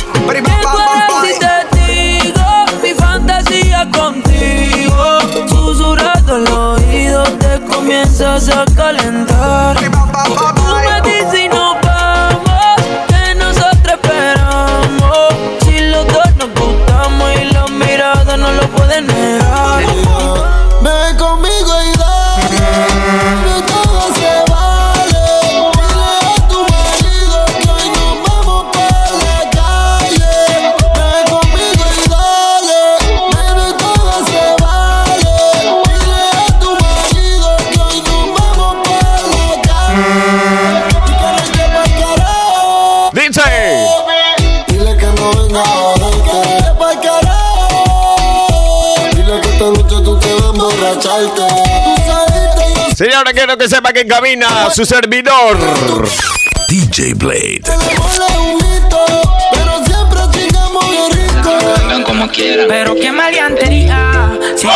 Y 1.24 1.38
te 1.38 1.76
digo 1.92 2.64
mi 2.82 2.94
fantasía 2.94 3.86
contigo. 3.90 5.20
Susurrando 5.46 6.36
el 6.36 6.48
oído 6.48 7.22
te 7.24 7.60
comienzas 7.66 8.48
a 8.48 8.64
calentar. 8.74 9.76
Tú 9.76 9.90
me 9.90 10.97
que 53.58 53.68
sepa 53.68 53.92
que 53.92 54.06
camina 54.06 54.70
su 54.70 54.86
servidor. 54.86 55.58
DJ 56.68 57.14
Blade. 57.14 57.62
como 62.06 62.28
quieran. 62.30 62.66
Pero 62.68 62.94
qué 62.94 63.10
maleantería. 63.12 64.30
Si 64.56 64.66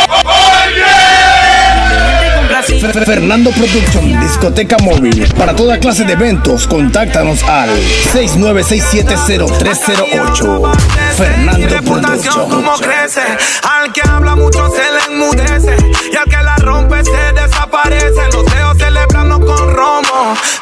Fer- 2.79 3.05
Fernando 3.05 3.51
Production, 3.51 4.19
discoteca 4.21 4.77
móvil. 4.79 5.27
Para 5.37 5.53
toda 5.55 5.77
clase 5.79 6.03
de 6.05 6.13
eventos, 6.13 6.65
contáctanos 6.67 7.43
al 7.43 7.69
69670308. 8.13 10.71
Fernando 11.17 11.67
reputación 11.67 12.49
como 12.49 12.61
Production. 12.75 12.89
crece. 12.89 13.21
Al 13.63 13.91
que 13.91 14.01
habla 14.07 14.35
mucho 14.35 14.65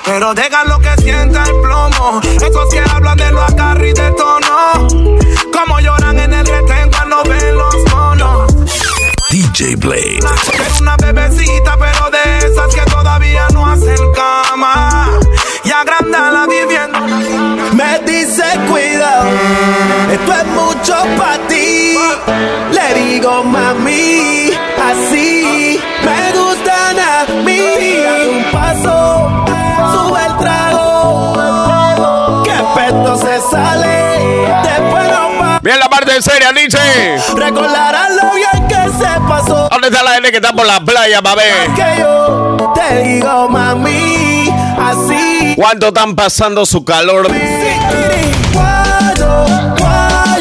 Pero 0.05 0.33
dejan 0.33 0.67
lo 0.67 0.79
que 0.79 0.95
sienta 1.01 1.43
el 1.43 1.61
plomo. 1.61 2.21
Esos 2.23 2.69
que 2.71 2.79
hablan 2.79 3.17
de 3.17 3.31
lo 3.31 3.41
agarre 3.41 3.89
y 3.89 3.93
de 3.93 4.11
tono. 4.11 4.87
Como 5.51 5.79
lloran 5.79 6.19
en 6.19 6.33
el 6.33 6.45
retén 6.45 6.89
cuando 6.91 7.23
ven 7.23 7.55
los 7.55 7.75
monos. 7.91 8.53
DJ 9.29 9.75
Blade. 9.77 10.19
Quiero 10.49 10.65
una 10.81 10.97
bebecita, 10.97 11.77
pero 11.77 12.09
de 12.09 12.37
esas 12.39 12.75
que 12.75 12.81
todavía 12.91 13.47
no 13.53 13.65
hacen 13.65 13.97
cama. 14.13 15.09
Y 15.63 15.71
agranda 15.71 16.31
la 16.31 16.47
vivienda. 16.47 16.99
Me 17.73 17.99
dice 18.05 18.43
cuidado, 18.67 19.29
esto 20.11 20.33
es 20.33 20.45
mucho 20.47 20.95
para 21.17 21.47
ti. 21.47 21.97
Le 22.71 22.93
digo 22.99 23.43
mami, 23.43 24.40
Bien 35.61 35.79
la 35.79 35.87
parte 35.89 36.19
seria, 36.21 36.51
dice. 36.51 36.79
Recordarás 37.35 38.09
lo 38.11 38.33
bien 38.33 38.67
que 38.67 38.75
se 38.97 39.19
pasó. 39.27 39.69
¿Dónde 39.69 39.89
está 39.89 40.01
la 40.01 40.13
gente 40.15 40.31
que 40.31 40.37
está 40.37 40.53
por 40.53 40.65
la 40.65 40.79
playa, 40.79 41.21
ver? 41.21 41.73
Que 41.75 41.99
yo 41.99 42.73
te 42.73 43.03
digo 43.03 43.47
mami, 43.47 44.49
así. 44.79 45.53
¿Cuánto 45.55 45.89
están 45.89 46.15
pasando 46.15 46.65
su 46.65 46.83
calor? 46.83 47.27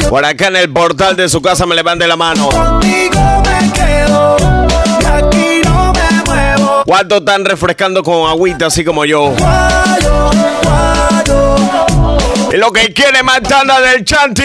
Por 0.09 0.25
acá 0.25 0.47
en 0.47 0.55
el 0.55 0.73
portal 0.73 1.15
de 1.15 1.29
su 1.29 1.41
casa 1.41 1.67
me 1.67 1.75
levante 1.75 2.07
la 2.07 2.17
mano. 2.17 2.49
contigo 2.49 3.43
me 3.45 3.71
quedo, 3.71 4.37
de 4.99 5.07
aquí 5.07 5.61
no 5.63 5.93
me 5.93 6.23
muevo. 6.25 6.83
¿Cuánto 6.85 7.17
están 7.17 7.45
refrescando 7.45 8.01
con 8.03 8.27
agüita 8.27 8.65
así 8.65 8.83
como 8.83 9.05
yo? 9.05 9.33
Cuando 9.37 10.31
Y 10.33 12.00
lo 12.57 12.71
que 12.71 12.93
quiere 12.93 13.23
más 13.23 13.41
tanda 13.41 13.79
del 13.79 14.03
chanti. 14.03 14.43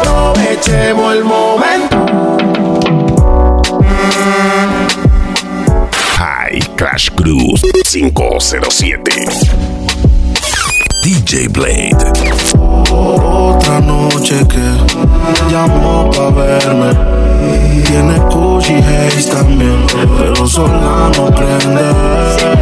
aprovechemos 0.00 1.14
el 1.14 1.24
momento. 1.24 1.96
High 6.16 6.60
Crash 6.76 7.10
Cruise 7.14 7.62
507. 7.90 9.24
DJ 11.02 11.48
Blade. 11.48 11.96
Otra 12.90 13.80
noche 13.80 14.36
que 14.48 15.52
llamó 15.52 16.10
pa' 16.10 16.30
verme. 16.30 16.92
Tiene 17.86 18.18
Gucci 18.30 18.74
Haze 18.74 19.30
también, 19.30 19.86
pero 19.92 20.46
sola 20.48 21.10
no 21.16 21.26
prende. 21.26 22.53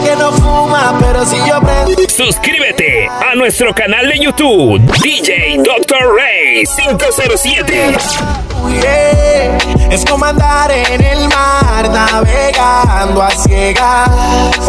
Dice 0.00 0.10
que 0.10 0.16
no 0.16 0.32
fuma, 0.32 0.98
pero 1.00 1.24
si 1.24 1.36
yo 1.38 1.60
prendo. 1.60 2.02
Suscríbete 2.08 3.08
a 3.08 3.34
nuestro 3.34 3.74
canal 3.74 4.08
de 4.08 4.18
YouTube, 4.18 4.80
DJ 5.02 5.58
Dr. 5.58 6.16
Ray 6.16 6.64
507. 6.64 7.96
Yeah, 8.80 9.58
Es 9.90 10.04
como 10.04 10.24
andar 10.26 10.70
en 10.70 11.02
el 11.02 11.28
mar, 11.28 11.90
navegando 11.90 13.22
a 13.22 13.30
ciegas. 13.30 14.08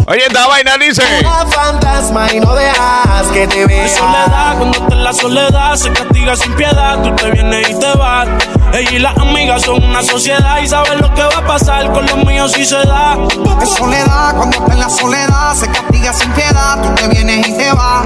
Oye, 0.08 0.26
esta 0.26 0.48
vaina 0.48 0.78
dice. 0.78 1.04
Una 1.20 1.46
fantasma 1.46 2.28
y 2.34 2.40
no 2.40 2.56
dejas 2.56 3.28
que 3.34 3.48
te 3.48 3.66
vea. 3.66 3.88
soledad, 3.88 4.58
cuando 4.58 4.78
está 4.80 4.96
en 4.96 5.04
la 5.04 5.14
soledad, 5.14 5.76
se 5.76 5.92
castiga 5.92 6.36
sin 6.36 6.54
piedad. 6.56 7.04
Tú 7.04 7.16
te 7.16 7.32
vienes 7.32 7.70
y 7.70 7.80
te 7.80 7.98
vas. 7.98 8.28
Ella 8.74 8.92
y 8.92 9.00
las 9.00 9.18
amigas 9.18 9.62
son 9.64 9.84
una 9.84 10.02
sociedad 10.02 10.62
y 10.62 10.68
saben 10.68 11.00
lo 11.02 11.14
que 11.14 11.22
va 11.24 11.38
a 11.38 11.46
pasar 11.46 11.92
con 11.92 12.06
los 12.06 12.18
míos 12.26 12.52
si 12.54 12.66
se 12.66 12.78
da. 12.78 13.18
Es 13.62 13.70
soledad, 13.70 14.36
cuando 14.36 14.58
está 14.58 14.74
en 14.74 14.80
la 14.80 14.90
soledad, 14.90 15.54
se 15.56 15.68
castiga 15.68 16.14
sin 16.14 16.32
piedad, 16.32 16.82
tú 16.82 16.96
te 16.96 17.08
vienes 17.10 17.48
y 17.48 17.58
te 17.58 17.72
vas. 17.74 18.06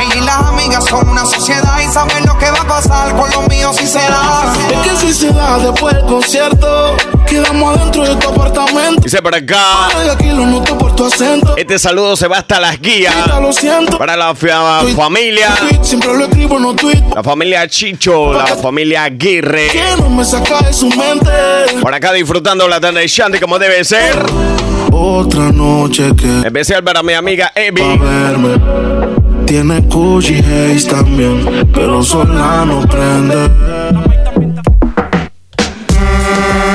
Ella 0.00 0.14
y 0.16 0.20
las 0.24 0.36
amigas 0.38 0.84
son 0.86 1.08
una 1.08 1.24
sociedad 1.26 1.78
y 1.86 1.92
saben 1.92 2.24
lo 2.26 2.36
que 2.38 2.50
va 2.50 2.60
a 2.60 2.66
pasar 2.66 3.14
con 3.16 3.30
los 3.30 3.46
míos 3.48 3.76
si 3.76 3.86
se 3.86 3.98
da. 3.98 4.52
Es 4.70 4.90
que 4.90 4.96
si 5.06 5.12
se 5.12 5.32
da 5.32 5.58
después 5.58 5.94
del 5.94 6.06
concierto, 6.06 6.96
quedamos 7.26 7.76
adentro 7.76 8.02
de 8.08 8.16
tu 8.16 8.28
apartamento. 8.28 9.02
Dice 9.02 9.20
por 9.22 9.34
acá. 9.34 9.88
Ay, 9.96 10.08
aquí 10.08 10.28
lo 10.30 10.46
noto 10.46 10.76
por 10.78 10.94
tu 10.96 11.06
acento. 11.06 11.56
Este 11.56 11.78
saludo 11.78 12.16
se 12.16 12.26
va 12.26 12.38
hasta 12.38 12.58
las 12.58 12.80
guías. 12.80 13.14
Lo 13.40 13.52
siento. 13.52 13.98
Para 13.98 14.16
la 14.16 14.34
fa- 14.34 14.82
familia. 14.96 15.54
Tweet, 15.60 15.78
Siempre 15.84 16.16
lo 16.16 16.24
escribo, 16.24 16.58
no 16.58 16.74
tweet. 16.74 17.02
La 17.14 17.22
familia 17.22 17.68
Chicho, 17.68 18.32
la 18.32 18.46
familia 18.56 19.04
Aguirre. 19.04 19.68
No 20.08 20.14
me 20.14 20.24
saca 20.24 20.60
de 20.62 20.72
su 20.72 20.88
mente. 20.88 21.30
Por 21.82 21.92
acá 21.92 22.12
disfrutando 22.12 22.68
la 22.68 22.80
tarde 22.80 23.00
de 23.00 23.08
Shanti 23.08 23.40
como 23.40 23.58
debe 23.58 23.84
ser. 23.84 24.14
Otra 24.92 25.50
noche 25.50 26.14
que 26.16 26.42
Especial 26.46 26.84
para 26.84 27.02
mi 27.02 27.12
amiga 27.12 27.50
Evi. 27.54 27.82
Tiene 29.46 29.80
Gucci 29.80 30.38
Haze 30.38 30.88
también, 30.88 31.68
pero 31.74 32.02
sola 32.04 32.64
no 32.64 32.80
prende. 32.86 33.50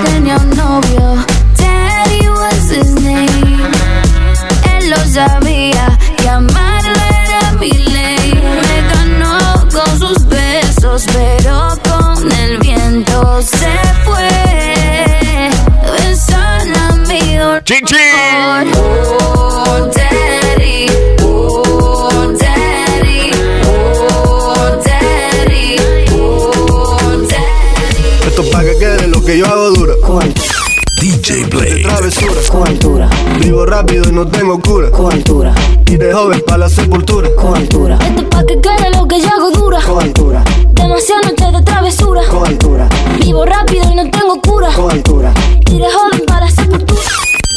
Tenía 0.05 0.37
un 0.37 0.49
novio, 0.49 1.25
Daddy 1.57 2.27
was 2.27 2.71
his 2.71 2.91
name. 3.01 3.27
Él 4.77 4.89
lo 4.89 4.97
sabía, 4.97 5.97
y 6.23 6.27
amarlo 6.27 7.01
era 7.25 7.51
mi 7.59 7.71
ley. 7.71 8.33
Me 8.33 8.81
ganó 8.93 9.67
con 9.71 9.99
sus 9.99 10.27
besos, 10.27 11.05
pero 11.13 11.73
con 11.83 12.31
el 12.31 12.60
viento 13.01 13.41
se 13.41 13.67
fue. 14.03 14.29
Besan 15.91 16.75
a 16.75 16.95
mi 17.07 17.37
dolor. 17.37 17.63
Chichi. 17.63 17.95
Oh, 18.75 19.87
Daddy, 19.95 20.87
oh, 21.23 22.33
Daddy, 22.39 23.31
oh, 23.65 24.77
Daddy, 24.83 25.75
oh, 26.13 26.97
Daddy. 27.29 28.27
Esto 28.27 28.43
pa' 28.51 28.61
que 28.61 28.77
quede 28.77 29.07
lo 29.07 29.23
que 29.23 29.37
yo 29.37 29.45
hago 29.45 29.71
dura. 29.71 29.93
DJ 31.01 31.45
Blade. 31.45 31.81
Travesura. 31.83 33.09
Vivo 33.39 33.65
rápido 33.65 34.07
y 34.07 34.11
no 34.11 34.27
tengo 34.27 34.59
cura. 34.61 34.89
Y 35.87 35.97
de 35.97 36.13
joven 36.13 36.43
para 36.45 36.59
la 36.59 36.69
sepultura. 36.69 37.27
Esto 37.27 38.29
pa' 38.29 38.45
que 38.45 38.61
quede 38.61 38.91
lo 38.95 39.07
que 39.07 39.19
yo 39.19 39.27
hago 39.29 39.51
dura. 39.51 40.43
Demasiadas 40.73 41.25
noches 41.27 41.37
de 41.37 41.40
tengo 44.69 45.03
cura. 45.03 45.33
Y 45.67 45.77
de 45.77 45.91
joven 45.91 46.25
para 46.27 46.45
la 46.45 46.51
sepultura. 46.51 47.01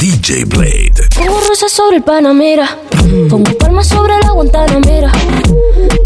DJ 0.00 0.44
Blade. 0.46 1.08
Pongo 1.16 1.40
rosas 1.48 1.70
sobre 1.70 1.96
el 1.96 2.02
Panamera. 2.02 2.78
Pongo 3.28 3.56
palmas 3.58 3.86
sobre 3.88 4.18
la 4.20 4.30
Guantanamera. 4.30 5.12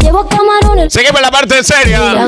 Llevo 0.01 0.27
camarones. 0.27 0.93
Seguimos 0.93 1.21
la 1.21 1.31
parte 1.31 1.63
seria. 1.63 2.27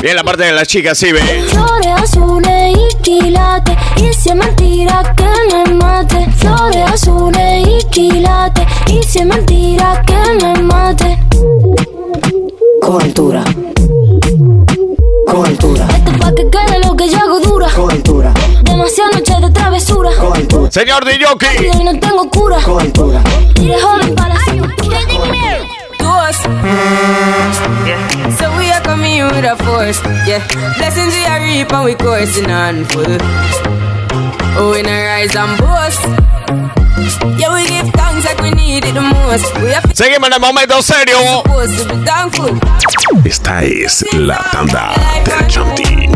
Bien, 0.00 0.16
la 0.16 0.24
parte 0.24 0.44
de 0.44 0.52
las 0.52 0.68
chicas, 0.68 0.98
sí, 0.98 1.12
ve. 1.12 1.20
Flores 1.48 1.92
azules 1.96 2.76
y 2.76 3.02
quilates. 3.02 3.76
Y 3.96 4.12
si 4.14 4.30
es 4.30 4.34
mentira 4.34 5.14
que 5.16 5.26
me 5.52 5.74
mate. 5.74 6.26
Flores 6.36 6.90
azules 6.92 7.68
y 7.68 7.84
quilates. 7.88 8.66
Y 8.86 9.02
si 9.02 9.18
es 9.18 9.26
mentira 9.26 10.02
que 10.06 10.44
me 10.44 10.62
mate. 10.62 11.18
Con 12.80 13.02
altura. 13.02 13.44
Altura. 17.80 18.32
Demasiadas 18.62 19.14
noches 19.16 19.40
de 19.40 19.50
travesura. 19.50 20.10
Señor 20.70 21.04
Diyoki. 21.04 21.46
Y 21.80 21.84
no 21.84 21.98
tengo 21.98 22.28
cura. 22.30 22.58
De 22.58 23.80
joven 23.80 24.14
para 24.14 24.34
la. 24.34 24.40
Yeah. 27.84 28.30
So 28.38 28.56
we 28.56 28.70
are 28.70 28.80
coming 28.82 29.22
with 29.24 29.44
a 29.44 29.56
force. 29.64 30.00
Yeah. 30.26 30.40
Blessings 30.78 31.14
we 31.14 31.24
are 31.26 31.40
reap 31.40 31.72
and 31.72 31.84
we 31.84 31.94
coursing 31.94 32.50
on 32.50 32.84
full. 32.86 33.04
Oh, 34.56 34.70
we 34.72 34.82
not 34.82 34.92
rise 34.92 35.34
and 35.34 35.58
boast. 35.58 36.00
Yeah, 37.38 37.52
we 37.54 37.66
give 37.66 37.90
thanks 37.92 38.24
like 38.24 38.40
we 38.40 38.50
need 38.50 38.84
it 38.84 38.94
the 38.94 39.00
most. 39.00 39.52
We 39.60 39.72
have 39.72 39.84
Seguimos 39.94 40.28
en 40.28 40.34
el 40.34 40.40
momento 40.40 40.80
serio. 40.82 41.16
Esta 43.24 43.62
es 43.64 44.04
la 44.12 44.38
tanda 44.50 44.92
del. 45.24 46.10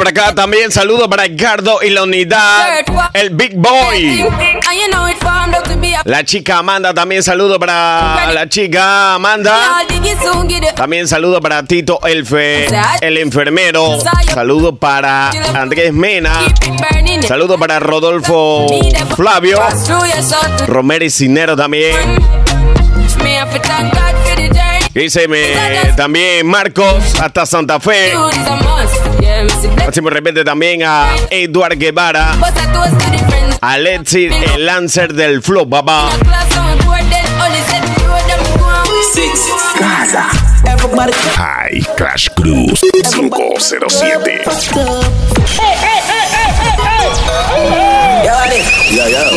Por 0.00 0.08
acá 0.08 0.34
también 0.34 0.72
saludo 0.72 1.10
para 1.10 1.26
Edgardo 1.26 1.80
y 1.82 1.90
la 1.90 2.04
unidad. 2.04 2.80
El 3.12 3.28
Big 3.28 3.54
Boy. 3.54 4.26
La 6.04 6.24
chica 6.24 6.56
Amanda, 6.56 6.94
también 6.94 7.22
saludo 7.22 7.60
para 7.60 8.32
la 8.32 8.48
chica 8.48 9.16
Amanda. 9.16 9.84
También 10.74 11.06
saludo 11.06 11.42
para 11.42 11.64
Tito 11.64 12.00
Elfe, 12.06 12.68
el 13.02 13.18
enfermero. 13.18 13.98
Saludo 14.32 14.74
para 14.74 15.32
Andrés 15.54 15.92
Mena. 15.92 16.32
Saludo 17.28 17.58
para 17.58 17.78
Rodolfo 17.78 18.68
Flavio. 19.16 19.60
Romero 20.66 21.04
y 21.04 21.10
Cinero 21.10 21.56
también. 21.56 21.94
Dice 24.94 25.28
me- 25.28 25.92
también 25.96 26.46
Marcos 26.46 27.14
hasta 27.20 27.46
Santa 27.46 27.78
Fe. 27.78 28.12
Me. 29.76 29.84
Así 29.86 30.00
de 30.00 30.10
repente 30.10 30.44
también 30.44 30.82
a 30.82 31.08
Eduard 31.30 31.76
Guevara. 31.78 32.34
A 33.60 33.78
Letzi, 33.78 34.26
el 34.26 34.66
Lancer 34.66 35.12
del 35.14 35.42
Flow, 35.42 35.68
papá. 35.68 36.10
High 41.36 41.86
Crash 41.96 42.28
Cruz 42.34 42.80
507. 43.14 44.42
Yo, 48.92 49.08
yo. 49.08 49.30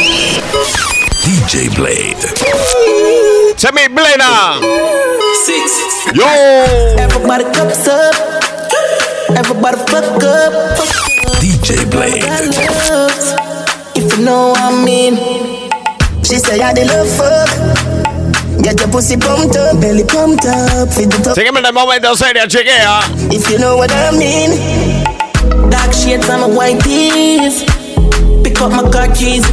DJ 1.23 1.69
Blade. 1.77 3.32
Semi 3.63 3.87
plena. 3.87 4.59
Yo. 6.11 6.27
Everybody 6.99 7.45
cups 7.55 7.87
up. 7.87 8.13
Everybody 9.39 9.77
fuck 9.87 10.21
up. 10.21 10.51
DJ 11.39 11.89
Blade. 11.89 12.27
If 13.95 14.17
you 14.17 14.25
know 14.25 14.49
what 14.49 14.59
I 14.59 14.83
mean. 14.83 15.15
She 16.25 16.39
say 16.39 16.59
I 16.59 16.73
the 16.73 16.83
love 16.91 17.07
fuck. 17.15 18.61
Get 18.61 18.81
your 18.81 18.89
pussy 18.89 19.15
pumped 19.15 19.55
up, 19.55 19.79
belly 19.79 20.03
pumped 20.03 20.43
up, 20.43 20.91
feed 20.91 21.09
the 21.09 21.23
top. 21.23 21.37
Sígueme 21.37 21.59
en 21.59 21.65
el 21.67 21.71
momento 21.71 22.17
serio, 22.17 22.45
chequea. 22.47 22.99
If 23.31 23.49
you 23.49 23.59
know 23.59 23.77
what 23.77 23.93
I 23.93 24.11
mean. 24.11 24.59
Dark 25.69 25.93
shades 25.93 26.29
on 26.29 26.41
my 26.41 26.47
white 26.47 26.83
tees. 26.83 27.63
Pick 28.43 28.59
up 28.59 28.73
my 28.73 28.91
car 28.91 29.07
keys. 29.15 29.47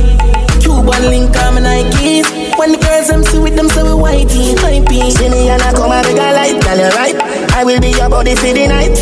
Cuban 0.70 1.10
link 1.10 1.36
on 1.36 1.54
my 1.54 1.60
Nikes. 1.60 2.26
When 2.58 2.72
the 2.72 2.78
girls 2.78 3.08
them 3.08 3.22
see 3.24 3.38
with 3.38 3.56
them 3.56 3.68
so 3.70 3.82
we 3.84 3.90
whitey, 4.02 4.54
hypey. 4.54 5.10
See 5.10 5.28
me 5.28 5.48
and 5.48 5.62
I 5.62 5.72
come 5.72 5.90
and 5.90 6.06
make 6.06 6.16
a 6.16 6.32
light, 6.32 6.60
tell 6.62 6.78
you 6.78 6.88
right. 6.94 7.16
I 7.54 7.64
will 7.64 7.80
be 7.80 7.90
your 7.90 8.08
body 8.08 8.34
for 8.36 8.52
the 8.52 8.66
night. 8.68 8.96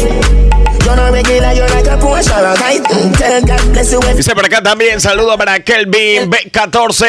You're 0.84 0.96
not 0.96 1.12
regular, 1.12 1.52
you're 1.52 1.68
like 1.68 1.86
a 1.86 1.98
Porsche 2.00 2.32
or 2.32 2.46
a 2.48 2.56
kite. 2.56 2.82
Mm, 2.84 3.12
Tell 3.18 3.42
God 3.44 3.72
bless 3.72 3.92
you 3.92 4.00
with 4.00 4.16
Dice 4.16 4.34
por 4.34 4.44
acá 4.46 4.62
también 4.62 5.00
saludo 5.00 5.36
para 5.36 5.58
Kelvin 5.60 6.30
B14. 6.30 7.06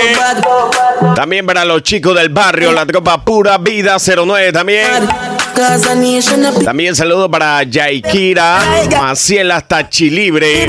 También 1.15 1.45
para 1.45 1.63
los 1.63 1.82
chicos 1.84 2.13
del 2.15 2.28
barrio, 2.30 2.74
la 2.74 2.86
tropa 2.86 3.24
Pura 3.24 3.58
Vida 3.58 3.95
09 3.98 4.52
también. 4.52 5.08
También 6.63 6.95
saludo 6.95 7.30
para 7.30 7.63
Yaikira, 7.63 8.60
Maciel 9.00 9.52
hasta 9.52 9.89
Chilibre. 9.89 10.67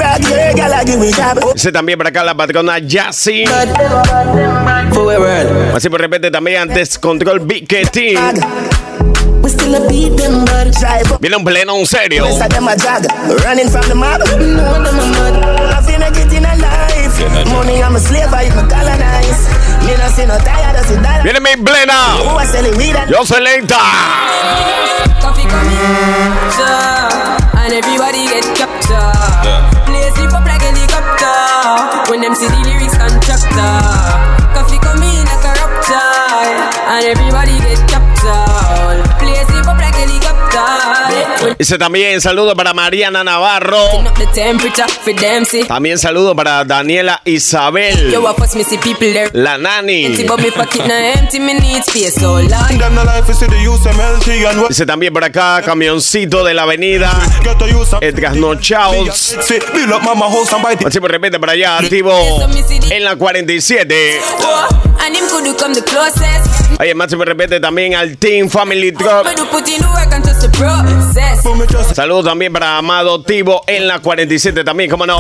Dice 1.55 1.73
también 1.73 1.99
por 1.99 2.07
acá 2.07 2.25
la 2.25 2.35
patrona 2.35 2.79
Yassi. 2.79 3.45
Así 5.75 5.89
por 5.89 6.01
repente 6.01 6.31
también 6.31 6.63
antes 6.63 6.99
Control 6.99 7.41
up. 7.41 7.59
Viene 11.21 11.37
un 11.37 11.45
pleno 11.45 11.75
un 11.75 11.87
serio. 11.87 12.25
Viene 21.23 21.41
mi 21.41 21.57
plena. 21.63 22.17
Yo 23.09 23.25
selecta. 23.25 23.79
When 32.11 32.21
them 32.21 32.35
see 32.35 32.49
the 32.49 32.59
lyrics 32.67 32.97
and 32.99 33.23
chapter 33.23 33.71
Coffee 34.51 34.79
come 34.83 35.03
in 35.03 35.27
a 35.31 35.37
And 36.91 37.05
everybody 37.07 37.60
Dice 41.61 41.77
también 41.77 42.23
saludo 42.23 42.57
para 42.57 42.73
Mariana 42.73 43.23
Navarro. 43.23 43.77
También 45.69 45.99
saludo 45.99 46.35
para 46.35 46.65
Daniela 46.65 47.21
Isabel. 47.27 48.11
La 49.35 49.59
Nani. 49.59 50.09
Dice 54.69 54.87
también 54.87 55.13
por 55.13 55.23
acá, 55.23 55.61
camioncito 55.63 56.43
de 56.45 56.55
la 56.55 56.63
avenida. 56.63 57.13
Edgar 58.01 58.37
No 58.37 58.53
Así 60.87 60.99
por 60.99 61.11
repente 61.11 61.39
para 61.39 61.53
allá, 61.53 61.77
activo 61.77 62.11
en 62.89 63.05
la 63.05 63.17
47. 63.17 64.19
Oh, 64.41 64.67
and 65.01 65.15
him 65.15 65.29
could 65.29 65.59
come 65.59 65.75
the 65.75 65.83
closest. 65.83 66.81
Oye, 66.81 66.95
más 66.95 67.15
me 67.15 67.27
repente 67.27 67.61
también 67.61 67.95
al 67.95 68.17
Team 68.17 68.49
Family 68.49 68.93
Truck. 68.93 69.27
Saludos 71.95 72.25
también 72.25 72.53
para 72.53 72.77
Amado 72.77 73.21
Tivo 73.23 73.63
en 73.67 73.87
la 73.87 73.99
47 73.99 74.65
también, 74.65 74.91
como 74.91 75.07
no. 75.07 75.19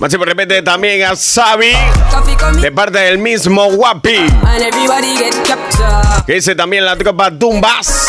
Más 0.00 0.12
me 0.18 0.24
repente 0.24 0.62
también 0.62 1.02
a 1.04 1.14
Xavi 1.16 1.72
de 2.60 2.72
parte 2.72 2.98
del 2.98 3.18
mismo 3.18 3.70
Guapi. 3.70 4.26
Que 6.26 6.34
dice 6.34 6.54
también 6.54 6.84
la 6.84 6.96
tropa 6.96 7.30
Tumbas. 7.30 8.08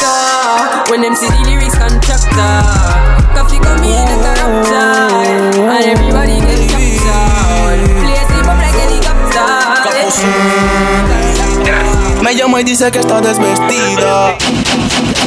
Me 12.33 12.39
llama 12.39 12.61
y 12.61 12.63
dice 12.63 12.89
que 12.89 12.97
está 12.97 13.21
desvestida. 13.21 14.35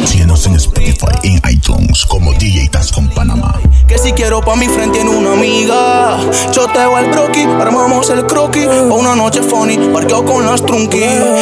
Síguenos 0.05 0.45
en 0.47 0.57
Spotify 0.57 1.07
y 1.23 1.37
en 1.37 1.43
iTunes 1.53 2.05
como 2.05 2.33
DJ 2.35 2.69
Taz 2.69 2.91
con 2.91 3.09
Panamá. 3.11 3.61
Que 3.87 3.97
si 3.97 4.11
quiero 4.13 4.41
pa' 4.41 4.57
mi 4.57 4.67
frente 4.67 4.99
tiene 4.99 5.17
una 5.17 5.35
amiga. 5.35 6.19
Choteo 6.51 6.97
al 6.97 7.09
broki, 7.13 7.43
armamos 7.43 8.11
el 8.11 8.27
croquis. 8.27 8.67
O 8.67 8.97
una 8.97 9.15
noche 9.15 9.41
funny, 9.41 9.77
parqueo 9.95 10.25
con 10.25 10.47
las 10.47 10.67
trunky. 10.67 10.99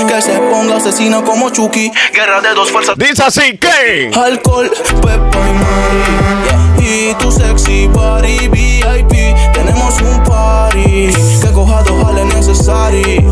Que 0.07 0.20
se 0.20 0.38
ponga 0.38 0.77
asesina 0.77 1.22
como 1.24 1.48
Chucky. 1.48 1.90
Guerra 2.12 2.42
de 2.42 2.53
dos 2.53 2.70
fuerzas. 2.70 2.94
Dice 2.98 3.22
así 3.22 3.57
que. 3.57 4.11
Alcohol, 4.14 4.70
pepa 5.00 5.38
y 5.48 5.53
mari. 5.55 6.87
Y 6.87 7.14
tu 7.14 7.33
sexy 7.33 7.87
body 7.87 8.48
VIP. 8.48 9.35
Tenemos 9.55 9.98
un 10.03 10.22
party. 10.24 11.09
Que 11.40 11.50
coja 11.55 11.83
dos 11.85 12.05
jales 12.05 12.35
necesari. 12.35 13.24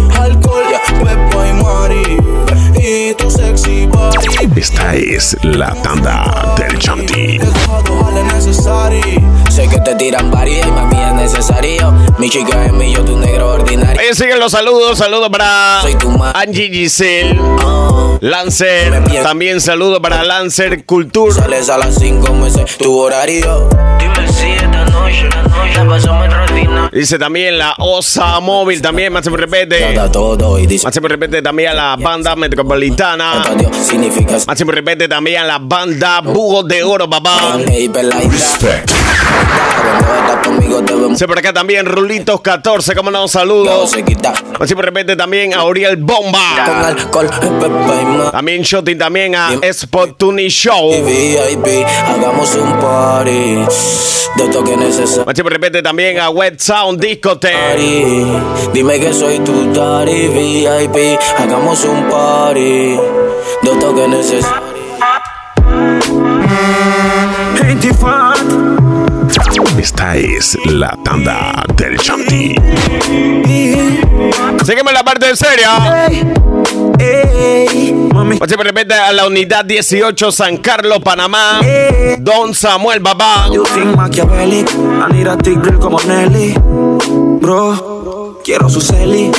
Esta 4.62 4.94
es 4.94 5.36
la 5.42 5.74
tanda 5.82 6.54
del 6.56 6.78
Chanti. 6.78 7.36
Sé 9.50 9.68
que 9.68 9.80
te 9.80 9.96
tiran 9.96 10.30
varias 10.30 10.64
y 10.64 10.70
mami 10.70 11.02
es 11.02 11.14
necesario. 11.14 11.92
Mi 12.18 12.30
chica 12.30 12.66
es 12.66 12.72
mi, 12.72 12.94
yo 12.94 13.04
tu 13.04 13.18
negro 13.18 13.54
ordinario. 13.54 14.00
Oye, 14.00 14.14
siguen 14.14 14.38
los 14.38 14.52
saludos. 14.52 14.98
Saludos 14.98 15.30
para 15.30 15.80
Angie 16.34 16.70
Giselle. 16.70 17.40
Ah, 17.60 18.18
Lancer. 18.20 19.02
También 19.24 19.60
saludo 19.60 20.00
para 20.00 20.22
Lancer 20.22 20.84
Culture. 20.84 21.34
Sales 21.34 21.68
a 21.68 21.78
las 21.78 21.96
5 21.96 22.32
meses 22.34 22.78
tu 22.78 22.96
horario. 23.00 23.68
Noche, 25.02 25.28
la 25.30 25.42
noche 25.42 25.74
la 25.74 25.84
pasamos 25.88 26.24
extraordinaria. 26.26 26.90
Dice 26.92 27.18
también 27.18 27.58
la 27.58 27.74
Osa 27.78 28.38
Móvil. 28.38 28.80
También, 28.80 29.12
más 29.12 29.24
se 29.24 29.30
me 29.30 29.36
repete. 29.36 29.98
Me 31.02 31.08
repete 31.08 31.42
también 31.42 31.70
a 31.70 31.74
la 31.74 31.96
banda 31.96 32.36
metropolitana. 32.36 33.42
Me 34.64 34.72
repete 34.72 35.08
también 35.08 35.42
a 35.42 35.44
la 35.44 35.58
banda 35.58 36.20
Búhos 36.20 36.68
de 36.68 36.84
Oro, 36.84 37.10
papá. 37.10 37.58
Ey, 37.68 37.90
vemos. 41.02 41.18
Se 41.18 41.26
por 41.26 41.38
acá 41.38 41.52
también 41.52 41.86
Rulitos 41.86 42.40
14, 42.40 42.94
como 42.94 43.10
no, 43.10 43.18
Todo 43.18 43.28
saludos. 43.28 43.94
Así 44.60 44.74
por 44.74 44.84
repente 44.84 45.16
también 45.16 45.54
a 45.54 45.64
Uriel 45.64 45.96
Con 45.96 46.06
Bomba. 46.06 46.86
alcohol, 46.86 47.28
pepa 47.28 48.00
y 48.00 48.04
más. 48.04 48.32
También 48.32 48.62
Shotty 48.62 48.94
también 48.94 49.34
a 49.34 49.52
Spot 49.62 50.16
Tuni 50.16 50.48
Show. 50.48 50.90
VIP, 51.04 51.84
hagamos 52.06 52.54
un 52.54 52.72
party. 52.78 53.64
De 54.36 54.44
esto 54.44 54.64
que 54.64 54.76
necesario. 54.76 55.24
Así 55.28 55.42
por 55.42 55.52
repente 55.52 55.82
también 55.82 56.18
a 56.18 56.30
Wet 56.30 56.58
Sound 56.58 57.00
Discotheque. 57.00 58.24
Dime 58.72 58.98
que 58.98 59.12
soy 59.12 59.40
tu 59.40 59.72
daddy 59.72 60.28
VIP. 60.28 61.18
Hagamos 61.38 61.84
un 61.84 62.08
party. 62.08 62.96
De 63.62 63.72
esto 63.72 63.94
que 63.94 64.08
necesario. 64.08 64.61
Esta 69.82 70.14
es 70.14 70.56
la 70.66 70.96
tanda 71.04 71.64
del 71.74 71.98
Chanti. 71.98 72.54
Sígueme 74.64 74.90
en 74.90 74.94
la 74.94 75.02
parte 75.02 75.34
seria. 75.34 76.06
Así 78.40 78.54
por 78.56 78.64
repente 78.64 78.94
a 78.94 79.12
la 79.12 79.26
unidad 79.26 79.64
18 79.64 80.30
San 80.30 80.58
Carlos, 80.58 81.00
Panamá. 81.00 81.60
Don 82.20 82.54
Samuel, 82.54 83.02
papá. 83.02 83.48
You 83.52 83.64
think 83.74 83.96
Machiavelli, 83.96 84.60
I 84.60 85.12
need 85.12 85.26
a 85.26 85.36
tigre 85.36 85.76
como 85.80 85.98
Nelly. 86.02 86.54
Bro, 87.40 88.38
quiero 88.44 88.68
su 88.70 88.80
celi. 88.80 89.32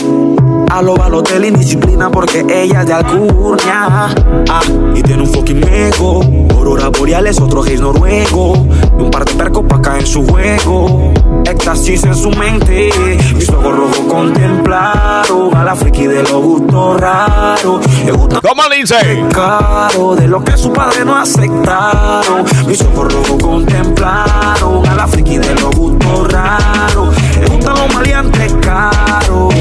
A 0.74 0.82
lo 0.82 0.96
Balotelli, 0.96 1.52
disciplina 1.52 2.10
porque 2.10 2.44
ella 2.50 2.82
es 2.82 2.88
de 2.88 2.94
Alcurnia. 2.94 4.08
Ah, 4.50 4.62
y 4.96 5.04
tiene 5.04 5.22
un 5.22 5.28
fucking 5.30 5.64
ego. 5.68 6.22
Aurora 6.50 6.90
boreales, 6.90 7.40
otro 7.40 7.62
gays 7.62 7.80
noruego. 7.80 8.56
Y 8.98 9.04
un 9.04 9.12
par 9.12 9.24
de 9.24 9.36
percos 9.36 9.66
pa' 9.70 9.80
caer 9.80 10.02
en 10.02 10.08
su 10.08 10.26
juego. 10.26 11.14
Éxtasis 11.46 12.04
en 12.06 12.16
su 12.16 12.32
mente. 12.32 12.90
Mis 13.36 13.48
ojos 13.50 13.76
rojos 13.76 14.00
contemplaron 14.10 15.56
a 15.56 15.64
la 15.64 15.76
friki 15.76 16.08
de 16.08 16.24
los 16.24 16.42
gustos 16.42 17.00
raros. 17.00 17.86
Le 18.04 18.12
¿Cómo 18.12 18.64
dice? 18.76 18.96
caro 19.32 20.16
de 20.16 20.28
lo 20.28 20.44
que 20.44 20.58
su 20.58 20.74
padre 20.74 21.06
no 21.06 21.16
aceptaron. 21.16 22.46
Mis 22.66 22.82
ojos 22.82 23.14
rojos 23.14 23.44
contemplaron 23.44 24.88
a 24.88 24.96
la 24.96 25.08
friki 25.08 25.38
de 25.38 25.54
los 25.54 25.70
gustos 25.76 26.34
raros. 26.34 27.14
Le 27.40 27.46
gustan 27.46 27.76
los 27.78 27.94
maleantes 27.94 28.54
caros. 28.60 29.54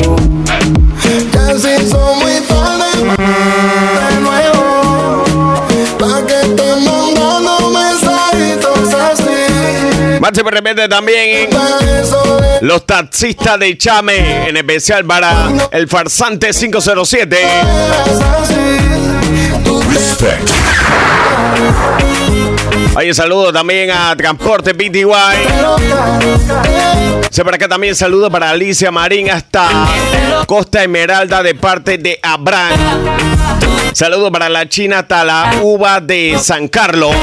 Se 1.58 1.78
por 10.42 10.54
repente 10.54 10.88
también 10.88 11.50
los 12.62 12.86
taxistas 12.86 13.58
de 13.58 13.76
Chame, 13.76 14.48
en 14.48 14.56
especial 14.56 15.04
para 15.04 15.52
el 15.72 15.86
farsante 15.88 16.52
507. 16.52 17.36
veras 17.36 18.20
así. 18.40 18.78
Tú 19.62 19.82
te 20.18 20.38
Oye, 22.94 23.14
saludo 23.14 23.52
también 23.52 23.90
a 23.90 24.14
Transporte 24.16 24.74
PTY. 24.74 25.06
Se 27.30 27.42
por 27.42 27.54
acá 27.54 27.66
también 27.66 27.94
saludo 27.94 28.30
para 28.30 28.50
Alicia 28.50 28.90
Marín 28.90 29.30
hasta 29.30 29.88
Costa 30.46 30.82
Esmeralda 30.82 31.42
de 31.42 31.54
parte 31.54 31.96
de 31.96 32.18
Abraham. 32.22 32.78
Saludo 33.94 34.30
para 34.30 34.50
la 34.50 34.68
China 34.68 35.00
hasta 35.00 35.24
la 35.24 35.54
uva 35.62 36.00
de 36.00 36.38
San 36.38 36.68
Carlos. 36.68 37.14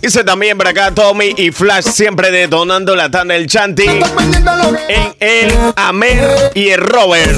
Dice 0.00 0.24
también 0.24 0.58
por 0.58 0.66
acá 0.66 0.90
Tommy 0.92 1.32
y 1.36 1.50
Flash 1.52 1.84
siempre 1.84 2.30
detonando 2.30 2.96
la 2.96 3.10
tanda 3.10 3.34
del 3.34 3.46
Chanti. 3.46 3.86
Pendiente 3.86 4.50
de 4.50 4.56
lo 4.56 4.72
que 4.72 4.94
en 4.94 5.14
el 5.20 5.52
Amer 5.76 6.50
y 6.54 6.70
el 6.70 6.80
Robert. 6.80 7.36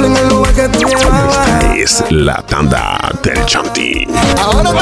llevabas. 0.79 1.65
Es 1.77 2.05
la 2.11 2.43
tanda 2.47 2.99
del 3.23 3.45
Chanti. 3.45 4.07
Ahora 4.39 4.73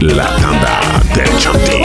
la 0.00 0.26
tanda 0.36 0.80
del 1.14 1.38
Chanti. 1.38 1.82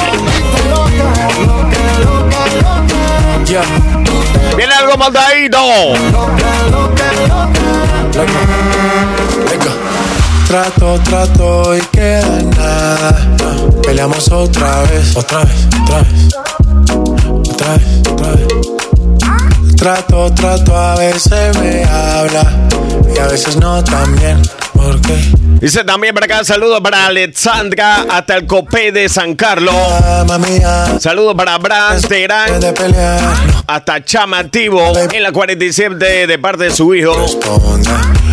Viene 4.56 4.74
algo 4.74 4.98
moldadito. 4.98 5.58
Trato, 10.48 11.00
trato 11.04 11.78
y 11.78 11.82
queda 11.92 12.42
nada. 12.58 13.38
Peleamos 13.84 14.30
otra 14.32 14.82
vez, 14.84 15.16
otra 15.16 15.44
vez, 15.46 15.68
otra 15.82 15.98
vez. 16.00 16.36
Otra 17.50 17.78
vez, 17.78 18.08
otra 18.12 18.32
vez. 18.32 18.48
Trato, 19.78 20.34
trato, 20.34 20.78
a 20.78 20.96
veces 20.96 21.58
me 21.58 21.84
habla 21.86 22.68
y 23.16 23.20
a 23.20 23.28
veces 23.28 23.56
no 23.58 23.84
también. 23.84 24.42
¿Por 24.74 25.00
qué? 25.02 25.51
Dice 25.62 25.84
también 25.84 26.16
para 26.16 26.26
acá, 26.26 26.44
saludos 26.44 26.82
para 26.82 27.06
Alexandra 27.06 28.08
hasta 28.10 28.36
el 28.36 28.48
Copé 28.48 28.92
de 28.92 29.08
San 29.08 29.36
Carlos. 29.36 29.76
Saludos 31.00 31.36
para 31.36 31.56
Bran 31.60 32.02
Terán 32.02 32.60
hasta 33.68 34.04
Chamativo 34.04 34.92
en 35.12 35.22
la 35.22 35.32
47 35.32 36.26
de 36.26 36.40
parte 36.40 36.64
de 36.64 36.72
su 36.72 36.96
hijo. 36.96 37.14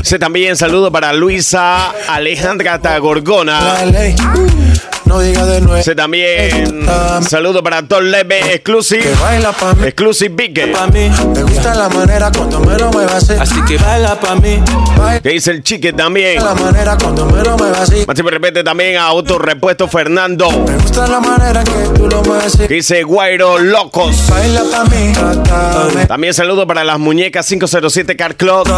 Dice 0.00 0.18
también 0.18 0.56
saludos 0.56 0.90
para 0.90 1.12
Luisa 1.12 1.90
Alejandra 2.08 2.74
hasta 2.74 2.96
Gorgona. 2.96 3.74
No 5.08 5.20
diga 5.20 5.46
de 5.46 5.62
nuevo. 5.62 5.76
Dice 5.76 5.94
también 5.94 6.86
saludos 7.26 7.62
para 7.62 7.82
Tom 7.82 8.04
Leve 8.04 8.54
Exclusive. 8.54 9.10
baila 9.18 9.52
pa' 9.52 9.72
mí. 9.72 9.86
Exclusive 9.86 10.28
mí. 10.92 11.10
Me 11.34 11.42
gusta 11.44 11.74
la 11.74 11.88
manera 11.88 12.30
cuando 12.30 12.60
me 12.60 12.76
lo 12.76 12.90
muevas 12.92 13.14
así. 13.14 13.32
Así 13.40 13.62
que 13.66 13.78
baila 13.78 14.20
pa' 14.20 14.34
mí. 14.34 14.62
Que 15.22 15.30
dice 15.30 15.52
el 15.52 15.62
chique 15.62 15.94
también. 15.94 16.44
La 16.44 16.54
manera 16.54 16.98
cuando 17.02 17.24
me 17.24 17.42
lo 17.42 17.56
muevas. 17.56 17.90
Máximo 18.06 18.28
repete 18.28 18.62
también 18.62 18.98
a 18.98 19.04
Autorepuesto 19.04 19.88
Fernando. 19.88 20.50
Me 20.50 20.76
gusta 20.76 21.06
la 21.06 21.20
manera 21.20 21.64
que 21.64 21.88
tú 21.96 22.06
lo 22.06 22.22
mueves. 22.22 22.56
Que 22.56 22.74
dice 22.74 23.02
Guairo 23.02 23.58
Locos. 23.58 24.28
Baila 24.28 24.62
pa' 24.70 24.84
mí. 24.84 26.06
También 26.06 26.34
saludos 26.34 26.66
para 26.66 26.84
las 26.84 26.98
muñecas 26.98 27.46
507 27.46 28.14
Car 28.14 28.36
Club. 28.36 28.68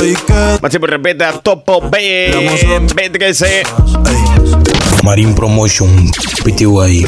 Que 0.00 0.58
Máximo 0.62 0.86
repete 0.86 1.24
a 1.24 1.32
Topo 1.32 1.82
B. 1.90 2.32
B13. 2.94 3.64
Marín 5.04 5.34
Promotion, 5.34 5.73
PTY. 6.44 7.04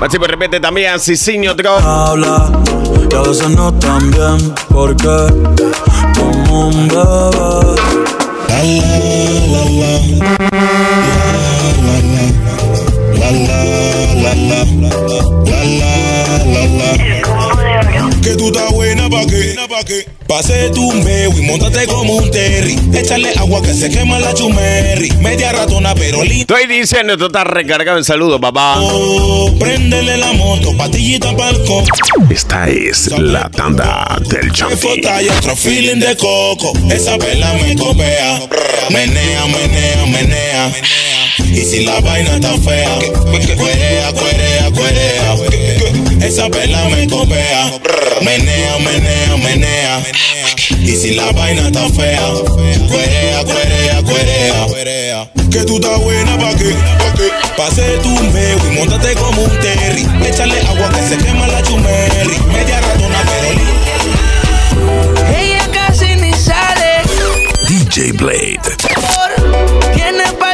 Máximo 0.00 0.24
repete 0.26 0.60
también 0.60 0.92
a 0.92 0.98
Cicinio 1.00 1.52
Drop. 1.54 1.80
habla 1.84 2.52
y 3.10 3.14
a 3.14 3.22
veces 3.22 3.50
no 3.50 3.74
tan 3.74 4.08
bien. 4.12 4.54
Porque 4.68 5.26
como 6.16 6.68
un 6.68 6.86
bebé. 6.86 7.74
La 8.48 8.62
la 8.62 8.98
la 9.50 9.62
la. 9.70 9.98
La 13.18 13.30
la 13.32 13.58
la 14.14 14.34
la 14.34 14.64
la. 14.64 14.92
La 15.44 15.60
la 15.64 15.90
la 16.44 16.62
la. 16.68 18.20
Que 18.22 18.36
tú 18.36 18.52
buena 18.52 18.83
pa' 19.14 19.26
qué, 19.26 19.56
pa' 19.68 19.84
qué. 19.84 20.06
Pase 20.26 20.70
tu 20.70 20.90
meo 20.92 21.30
y 21.38 21.42
montate 21.42 21.86
como 21.86 22.14
un 22.14 22.30
terry. 22.30 22.78
Échale 22.92 23.30
agua 23.36 23.62
que 23.62 23.74
se 23.74 23.90
quema 23.90 24.18
la 24.18 24.32
chumerri. 24.32 25.10
Media 25.18 25.52
ratona 25.52 25.94
pero 25.94 26.24
linda. 26.24 26.40
Estoy 26.40 26.66
diciendo, 26.66 27.12
esto 27.12 27.26
está 27.26 27.44
recargado 27.44 27.98
en 27.98 28.04
saludos, 28.04 28.40
papá. 28.40 28.80
Préndele 29.58 30.16
la 30.16 30.32
moto, 30.32 30.76
patillita 30.76 31.36
palco. 31.36 31.84
Esta 32.30 32.68
es 32.68 33.10
la 33.18 33.48
tanda 33.50 34.18
del 34.28 34.48
y 34.48 35.28
otro 35.28 35.54
feeling 35.54 36.00
de 36.00 36.16
coco. 36.16 36.72
Esa 36.90 37.16
vela 37.18 37.52
me 37.54 37.76
copea. 37.76 38.40
Menea, 38.90 39.46
menea, 39.46 40.06
menea. 40.06 40.72
Y 41.38 41.60
si 41.60 41.84
la 41.84 42.00
vaina 42.00 42.36
está 42.36 42.56
fea, 42.58 42.98
cuerea, 43.56 44.12
cuerea, 44.12 44.70
cuerea. 44.70 46.03
Esa 46.24 46.48
vela 46.48 46.84
me 46.88 47.06
copea. 47.06 47.70
Menea, 48.22 48.78
menea, 48.78 49.36
menea. 49.36 50.02
Y 50.80 50.96
si 50.96 51.14
la 51.14 51.30
vaina 51.32 51.66
está 51.66 51.88
fea, 51.90 52.22
cuerea, 52.88 53.44
cuerea, 53.44 54.02
cuerea. 54.66 55.30
Que 55.50 55.64
tú 55.64 55.76
estás 55.76 56.00
buena 56.00 56.36
pa' 56.38 56.54
qué, 56.56 56.74
pa' 56.98 57.12
qué. 57.14 57.30
Pase 57.56 57.98
tu 58.02 58.08
meo 58.08 58.58
y 58.66 58.78
montate 58.78 59.14
como 59.14 59.42
un 59.42 59.50
terry. 59.60 60.06
Échale 60.26 60.60
agua 60.62 60.88
que 60.90 61.02
se 61.08 61.16
quema 61.18 61.46
la 61.46 61.62
chumerri. 61.62 62.38
Media 62.52 62.80
ratona 62.80 63.22
pero 63.26 63.52
linda. 63.52 65.38
Ella 65.38 65.68
casi 65.72 66.16
ni 66.16 66.32
sale. 66.32 67.02
DJ 67.68 68.12
Blade. 68.12 68.60
Tiene 69.94 70.24
par 70.38 70.53